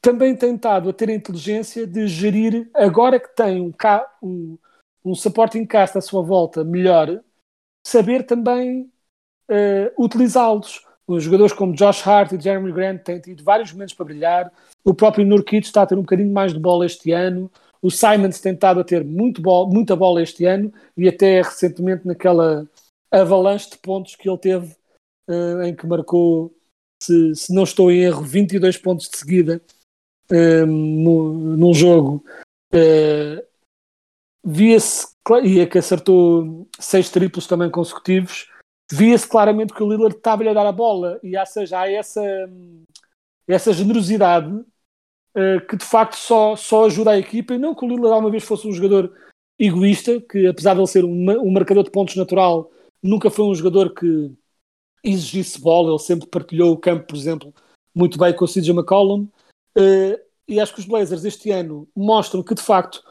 também 0.00 0.36
tem 0.36 0.54
estado 0.54 0.90
a 0.90 0.92
ter 0.92 1.08
a 1.08 1.14
inteligência 1.14 1.86
de 1.86 2.06
gerir, 2.06 2.70
agora 2.74 3.18
que 3.18 3.34
tem 3.34 3.60
um, 3.60 3.72
um, 4.22 4.58
um 5.04 5.14
supporting 5.14 5.66
cast 5.66 5.98
à 5.98 6.00
sua 6.00 6.22
volta 6.22 6.62
melhor, 6.62 7.20
saber 7.86 8.24
também 8.24 8.92
eh, 9.48 9.92
utilizá-los. 9.98 10.86
Os 11.06 11.24
jogadores 11.24 11.54
como 11.54 11.74
Josh 11.74 12.06
Hart 12.06 12.32
e 12.32 12.40
Jeremy 12.40 12.70
Grant 12.70 13.02
têm 13.02 13.18
tido 13.18 13.42
vários 13.42 13.72
momentos 13.72 13.94
para 13.94 14.04
brilhar. 14.04 14.52
O 14.84 14.92
próprio 14.92 15.26
Nurkic 15.26 15.66
está 15.66 15.82
a 15.82 15.86
ter 15.86 15.94
um 15.94 16.02
bocadinho 16.02 16.32
mais 16.32 16.52
de 16.52 16.60
bola 16.60 16.84
este 16.84 17.12
ano. 17.12 17.50
O 17.80 17.90
Simons 17.90 18.40
tem 18.40 18.52
estado 18.52 18.80
a 18.80 18.84
ter 18.84 19.02
muito 19.04 19.40
bol- 19.40 19.68
muita 19.68 19.96
bola 19.96 20.22
este 20.22 20.44
ano 20.44 20.72
e 20.96 21.08
até 21.08 21.40
recentemente 21.40 22.06
naquela 22.06 22.68
avalanche 23.10 23.70
de 23.70 23.78
pontos 23.78 24.16
que 24.16 24.28
ele 24.28 24.36
teve, 24.38 24.76
eh, 25.28 25.68
em 25.68 25.76
que 25.76 25.86
marcou, 25.86 26.54
se, 27.02 27.34
se 27.34 27.54
não 27.54 27.64
estou 27.64 27.90
em 27.90 28.00
erro, 28.00 28.22
22 28.22 28.76
pontos 28.78 29.08
de 29.08 29.16
seguida 29.16 29.60
eh, 30.30 30.64
no, 30.64 31.56
num 31.56 31.74
jogo. 31.74 32.24
Eh, 32.72 33.44
Via-se, 34.44 35.08
e 35.44 35.60
é 35.60 35.66
que 35.66 35.78
acertou 35.78 36.66
seis 36.78 37.10
triplos 37.10 37.46
também 37.46 37.70
consecutivos, 37.70 38.50
via-se 38.90 39.28
claramente 39.28 39.74
que 39.74 39.82
o 39.82 39.88
Lillard 39.90 40.16
estava-lhe 40.16 40.48
a 40.48 40.54
dar 40.54 40.66
a 40.66 40.72
bola 40.72 41.20
e, 41.22 41.36
ou 41.36 41.46
seja, 41.46 41.80
há 41.80 41.90
essa, 41.90 42.22
essa 43.46 43.72
generosidade 43.72 44.64
eh, 45.34 45.60
que 45.60 45.76
de 45.76 45.84
facto 45.84 46.14
só, 46.14 46.56
só 46.56 46.86
ajuda 46.86 47.10
a 47.10 47.18
equipa 47.18 47.54
e 47.54 47.58
não 47.58 47.74
que 47.74 47.84
o 47.84 47.88
Lillard 47.88 48.14
alguma 48.14 48.30
vez 48.30 48.44
fosse 48.44 48.66
um 48.66 48.72
jogador 48.72 49.14
egoísta, 49.58 50.20
que 50.20 50.46
apesar 50.46 50.74
de 50.74 50.80
ele 50.80 50.86
ser 50.86 51.04
um, 51.04 51.30
um 51.42 51.50
marcador 51.50 51.84
de 51.84 51.90
pontos 51.90 52.16
natural, 52.16 52.70
nunca 53.02 53.28
foi 53.30 53.44
um 53.44 53.54
jogador 53.54 53.92
que 53.92 54.32
exigisse 55.02 55.60
bola, 55.60 55.90
ele 55.90 55.98
sempre 55.98 56.26
partilhou 56.28 56.72
o 56.72 56.78
campo, 56.78 57.06
por 57.06 57.16
exemplo, 57.16 57.54
muito 57.94 58.18
bem 58.18 58.34
com 58.34 58.44
o 58.44 58.48
CJ 58.48 58.70
McCollum. 58.70 59.28
Eh, 59.76 60.20
e 60.48 60.60
acho 60.60 60.74
que 60.74 60.80
os 60.80 60.86
Blazers 60.86 61.24
este 61.24 61.50
ano 61.50 61.88
mostram 61.94 62.42
que 62.42 62.54
de 62.54 62.62
facto, 62.62 63.02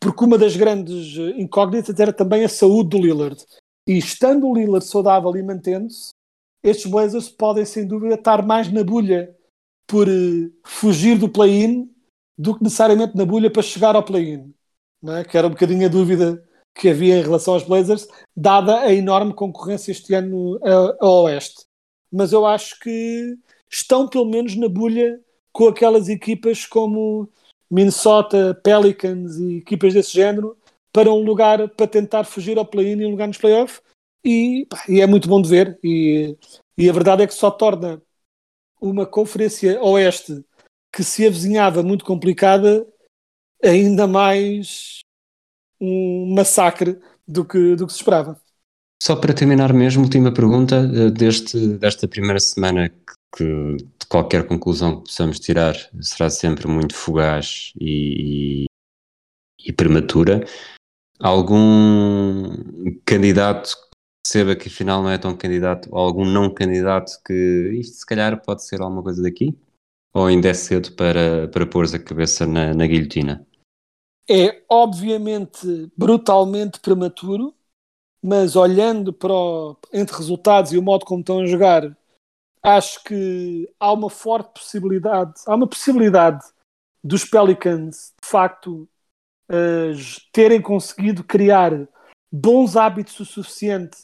porque 0.00 0.24
uma 0.24 0.36
das 0.36 0.56
grandes 0.56 1.16
eh, 1.16 1.40
incógnitas 1.40 1.98
era 1.98 2.12
também 2.12 2.44
a 2.44 2.48
saúde 2.48 2.90
do 2.90 2.98
Lillard. 2.98 3.42
E 3.86 3.96
estando 3.98 4.48
o 4.48 4.54
Lillard 4.54 4.84
saudável 4.84 5.36
e 5.36 5.42
mantendo-se, 5.42 6.10
estes 6.62 6.90
Blazers 6.90 7.28
podem 7.28 7.64
sem 7.64 7.86
dúvida 7.86 8.14
estar 8.14 8.44
mais 8.44 8.72
na 8.72 8.82
bolha 8.82 9.34
por 9.86 10.08
eh, 10.08 10.50
fugir 10.64 11.18
do 11.18 11.28
play-in 11.28 11.90
do 12.36 12.56
que 12.56 12.64
necessariamente 12.64 13.16
na 13.16 13.24
bolha 13.24 13.50
para 13.50 13.62
chegar 13.62 13.94
ao 13.94 14.02
play-in. 14.02 14.52
é? 15.06 15.24
Que 15.24 15.38
era 15.38 15.46
um 15.46 15.50
bocadinho 15.50 15.86
a 15.86 15.90
dúvida 15.90 16.42
que 16.74 16.88
havia 16.88 17.18
em 17.18 17.22
relação 17.22 17.54
aos 17.54 17.62
Blazers, 17.62 18.08
dada 18.36 18.80
a 18.80 18.92
enorme 18.92 19.32
concorrência 19.32 19.92
este 19.92 20.12
ano 20.14 20.58
a, 20.62 21.04
a 21.06 21.08
Oeste. 21.22 21.64
Mas 22.10 22.32
eu 22.32 22.44
acho 22.44 22.78
que 22.80 23.36
estão 23.70 24.08
pelo 24.08 24.24
menos 24.24 24.56
na 24.56 24.68
bolha 24.68 25.20
com 25.52 25.68
aquelas 25.68 26.08
equipas 26.08 26.66
como 26.66 27.28
Minnesota, 27.70 28.58
Pelicans 28.62 29.36
e 29.36 29.58
equipas 29.58 29.94
desse 29.94 30.12
género 30.12 30.56
para 30.92 31.12
um 31.12 31.22
lugar 31.22 31.68
para 31.70 31.86
tentar 31.86 32.24
fugir 32.24 32.58
ao 32.58 32.66
play-in 32.66 33.00
e 33.00 33.06
um 33.06 33.10
lugar 33.10 33.28
nos 33.28 33.38
playoffs 33.38 33.80
e, 34.24 34.66
e 34.88 35.00
é 35.00 35.06
muito 35.06 35.28
bom 35.28 35.40
de 35.40 35.48
ver 35.48 35.78
e, 35.82 36.36
e 36.78 36.88
a 36.88 36.92
verdade 36.92 37.22
é 37.22 37.26
que 37.26 37.34
só 37.34 37.50
torna 37.50 38.02
uma 38.80 39.06
conferência 39.06 39.82
oeste 39.82 40.44
que 40.92 41.02
se 41.02 41.26
avizinhava 41.26 41.82
muito 41.82 42.04
complicada 42.04 42.86
ainda 43.62 44.06
mais 44.06 45.03
um 45.84 46.34
massacre 46.34 46.98
do 47.26 47.44
que, 47.44 47.76
do 47.76 47.86
que 47.86 47.92
se 47.92 47.98
esperava. 47.98 48.40
Só 49.02 49.16
para 49.16 49.34
terminar 49.34 49.72
mesmo, 49.72 50.02
última 50.02 50.32
pergunta 50.32 50.76
eh, 50.76 51.10
deste, 51.10 51.76
desta 51.76 52.08
primeira 52.08 52.40
semana 52.40 52.88
que, 53.36 53.76
de 53.76 54.06
qualquer 54.08 54.46
conclusão 54.46 54.96
que 54.96 55.08
possamos 55.08 55.38
tirar 55.38 55.74
será 56.00 56.30
sempre 56.30 56.66
muito 56.68 56.94
fugaz 56.94 57.72
e, 57.78 58.64
e 59.62 59.72
prematura. 59.72 60.44
Algum 61.20 62.50
candidato 63.04 63.74
que 63.74 63.96
perceba 64.24 64.56
que 64.56 64.68
afinal 64.68 65.02
não 65.02 65.10
é 65.10 65.18
tão 65.18 65.36
candidato, 65.36 65.88
ou 65.92 65.98
algum 65.98 66.24
não 66.24 66.52
candidato 66.52 67.12
que 67.26 67.78
isto 67.78 67.96
se 67.96 68.06
calhar 68.06 68.40
pode 68.42 68.64
ser 68.64 68.80
alguma 68.80 69.02
coisa 69.02 69.22
daqui? 69.22 69.54
Ou 70.14 70.26
ainda 70.26 70.48
é 70.48 70.54
cedo 70.54 70.92
para, 70.92 71.48
para 71.48 71.66
pôr 71.66 71.84
a 71.94 71.98
cabeça 71.98 72.46
na, 72.46 72.72
na 72.72 72.86
guilhotina? 72.86 73.46
É 74.28 74.62
obviamente 74.68 75.92
brutalmente 75.96 76.80
prematuro, 76.80 77.54
mas 78.22 78.56
olhando 78.56 79.12
para 79.12 79.32
o, 79.32 79.76
entre 79.92 80.16
resultados 80.16 80.72
e 80.72 80.78
o 80.78 80.82
modo 80.82 81.04
como 81.04 81.20
estão 81.20 81.40
a 81.40 81.46
jogar, 81.46 81.96
acho 82.62 83.04
que 83.04 83.70
há 83.78 83.92
uma 83.92 84.08
forte 84.08 84.52
possibilidade, 84.54 85.34
há 85.46 85.54
uma 85.54 85.68
possibilidade 85.68 86.42
dos 87.02 87.24
Pelicans 87.24 88.14
de 88.22 88.28
facto 88.28 88.88
eh, 89.50 89.92
terem 90.32 90.62
conseguido 90.62 91.22
criar 91.22 91.86
bons 92.32 92.76
hábitos 92.76 93.20
o 93.20 93.24
suficiente 93.26 93.98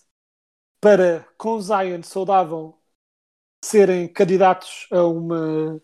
para, 0.83 1.27
com 1.39 1.59
Zion 1.59 2.03
saudável, 2.03 2.79
serem 3.65 4.07
candidatos 4.07 4.87
a 4.91 5.05
uma 5.05 5.81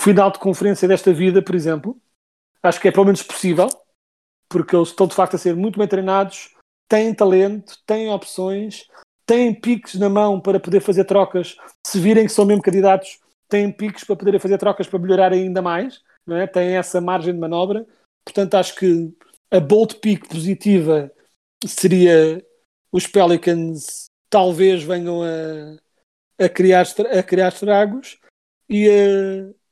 final 0.00 0.30
de 0.30 0.38
conferência 0.38 0.88
desta 0.88 1.12
vida, 1.12 1.42
por 1.42 1.54
exemplo. 1.54 2.00
Acho 2.64 2.80
que 2.80 2.88
é 2.88 2.90
pelo 2.90 3.04
menos 3.04 3.22
possível, 3.22 3.68
porque 4.48 4.74
eles 4.74 4.88
estão 4.88 5.06
de 5.06 5.14
facto 5.14 5.34
a 5.34 5.38
ser 5.38 5.54
muito 5.54 5.78
bem 5.78 5.86
treinados, 5.86 6.54
têm 6.88 7.14
talento, 7.14 7.76
têm 7.86 8.08
opções, 8.08 8.88
têm 9.26 9.54
piques 9.54 9.96
na 9.96 10.08
mão 10.08 10.40
para 10.40 10.58
poder 10.58 10.80
fazer 10.80 11.04
trocas. 11.04 11.56
Se 11.86 12.00
virem 12.00 12.26
que 12.26 12.32
são 12.32 12.46
mesmo 12.46 12.62
candidatos, 12.62 13.18
têm 13.48 13.70
piques 13.70 14.04
para 14.04 14.16
poderem 14.16 14.40
fazer 14.40 14.56
trocas 14.56 14.86
para 14.86 14.98
melhorar 14.98 15.32
ainda 15.32 15.60
mais, 15.60 16.02
não 16.26 16.36
é? 16.36 16.46
têm 16.46 16.76
essa 16.76 17.00
margem 17.00 17.34
de 17.34 17.38
manobra. 17.38 17.86
Portanto, 18.24 18.54
acho 18.54 18.74
que 18.76 19.14
a 19.50 19.60
bold 19.60 19.96
pick 19.96 20.26
positiva 20.26 21.12
seria 21.66 22.42
os 22.90 23.06
Pelicans 23.06 24.06
talvez 24.30 24.82
venham 24.82 25.22
a, 25.22 26.44
a, 26.44 26.48
criar, 26.48 26.86
a 27.16 27.22
criar 27.22 27.48
estragos 27.48 28.18
e 28.68 28.88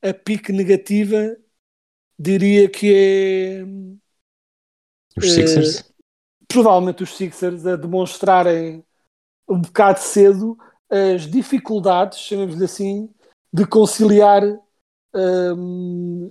a, 0.02 0.10
a 0.10 0.14
pique 0.14 0.52
negativa 0.52 1.36
diria 2.18 2.68
que 2.68 2.94
é 2.94 3.64
Os 5.16 5.32
Sixers? 5.32 5.92
provavelmente 6.52 7.02
os 7.02 7.16
Sixers 7.16 7.66
a 7.66 7.76
demonstrarem 7.76 8.84
um 9.48 9.60
bocado 9.60 10.00
cedo 10.00 10.58
as 10.90 11.22
dificuldades, 11.22 12.18
chamemos-lhe 12.18 12.64
assim, 12.64 13.08
de 13.50 13.66
conciliar, 13.66 14.42
hum, 15.14 16.30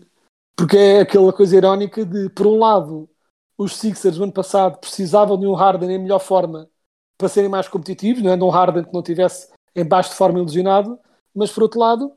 porque 0.55 0.77
é 0.77 0.99
aquela 1.01 1.33
coisa 1.33 1.57
irónica 1.57 2.05
de, 2.05 2.29
por 2.29 2.45
um 2.45 2.59
lado, 2.59 3.09
os 3.57 3.75
Sixers 3.77 4.17
no 4.17 4.25
ano 4.25 4.33
passado 4.33 4.77
precisavam 4.77 5.39
de 5.39 5.47
um 5.47 5.53
Harden 5.53 5.91
em 5.91 5.99
melhor 5.99 6.19
forma 6.19 6.69
para 7.17 7.27
serem 7.27 7.49
mais 7.49 7.67
competitivos, 7.67 8.21
não 8.21 8.31
é? 8.31 8.37
de 8.37 8.43
um 8.43 8.49
Harden 8.49 8.83
que 8.83 8.93
não 8.93 9.01
tivesse 9.01 9.51
em 9.75 9.85
baixo 9.85 10.11
de 10.11 10.15
forma 10.15 10.39
ilusionado, 10.39 10.99
mas 11.33 11.51
por 11.51 11.63
outro 11.63 11.79
lado, 11.79 12.13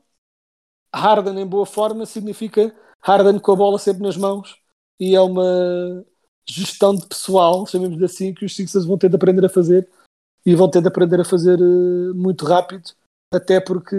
Harden 0.93 1.39
em 1.39 1.45
boa 1.45 1.65
forma 1.65 2.05
significa 2.05 2.75
Harden 3.05 3.39
com 3.39 3.51
a 3.51 3.55
bola 3.55 3.77
sempre 3.77 4.01
nas 4.01 4.17
mãos 4.17 4.59
e 4.99 5.15
é 5.15 5.21
uma 5.21 6.03
gestão 6.47 6.95
de 6.95 7.05
pessoal, 7.05 7.65
chamemos 7.67 8.01
assim, 8.01 8.33
que 8.33 8.45
os 8.45 8.55
Sixers 8.55 8.85
vão 8.85 8.97
ter 8.97 9.09
de 9.09 9.15
aprender 9.15 9.45
a 9.45 9.49
fazer 9.49 9.87
e 10.45 10.55
vão 10.55 10.69
ter 10.69 10.81
de 10.81 10.87
aprender 10.87 11.21
a 11.21 11.25
fazer 11.25 11.59
eh, 11.59 12.13
muito 12.13 12.45
rápido, 12.45 12.91
até 13.31 13.59
porque 13.59 13.95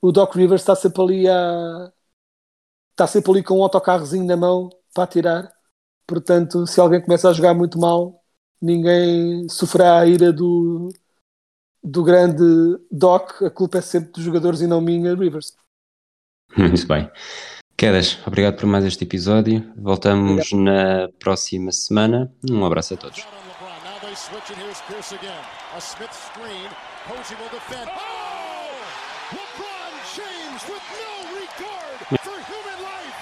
o 0.00 0.10
Doc 0.12 0.34
Rivers 0.34 0.62
está 0.62 0.74
sempre 0.74 1.02
ali 1.02 1.28
a 1.28 1.92
está 2.92 3.06
sempre 3.06 3.30
ali 3.30 3.42
com 3.42 3.58
um 3.58 3.62
autocarrozinho 3.62 4.24
na 4.24 4.36
mão 4.36 4.70
para 4.94 5.04
atirar. 5.04 5.52
Portanto, 6.06 6.66
se 6.66 6.80
alguém 6.80 7.02
começa 7.02 7.28
a 7.28 7.32
jogar 7.32 7.52
muito 7.52 7.78
mal, 7.78 8.24
ninguém 8.60 9.46
sofrerá 9.50 10.00
a 10.00 10.06
ira 10.06 10.32
do, 10.32 10.88
do 11.84 12.02
grande 12.02 12.42
Doc. 12.90 13.42
A 13.42 13.50
culpa 13.50 13.78
é 13.78 13.80
sempre 13.82 14.12
dos 14.12 14.24
jogadores 14.24 14.62
e 14.62 14.66
não 14.66 14.80
minha, 14.80 15.14
Rivers. 15.14 15.54
Muito 16.56 16.86
bem. 16.86 17.10
Quedas, 17.76 18.18
obrigado 18.26 18.56
por 18.56 18.66
mais 18.66 18.84
este 18.84 19.04
episódio. 19.04 19.62
Voltamos 19.76 20.50
na 20.52 21.08
próxima 21.18 21.70
semana. 21.72 22.32
Um 22.48 22.64
abraço 22.64 22.94
a 22.94 22.96
todos. 22.96 23.20
Oh! 23.20 23.46
LeBron 29.32 29.92
James 30.14 30.62
with 30.70 30.86
no 30.96 31.12
regard 31.34 31.98
for 32.24 32.38
human 32.48 32.78
life. 32.80 33.18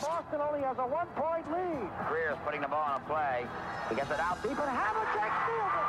Boston 0.00 0.40
only 0.40 0.60
has 0.60 0.78
a 0.78 0.86
one-point 0.86 1.50
lead. 1.50 1.88
Greer's 2.08 2.36
putting 2.44 2.60
the 2.60 2.68
ball 2.68 2.84
on 2.84 3.00
a 3.00 3.04
play. 3.08 3.46
He 3.88 3.96
gets 3.96 4.10
it 4.10 4.20
out 4.20 4.42
deep 4.42 4.52
and 4.52 4.68
Havlicek 4.68 5.32
steals 5.42 5.72
it. 5.74 5.87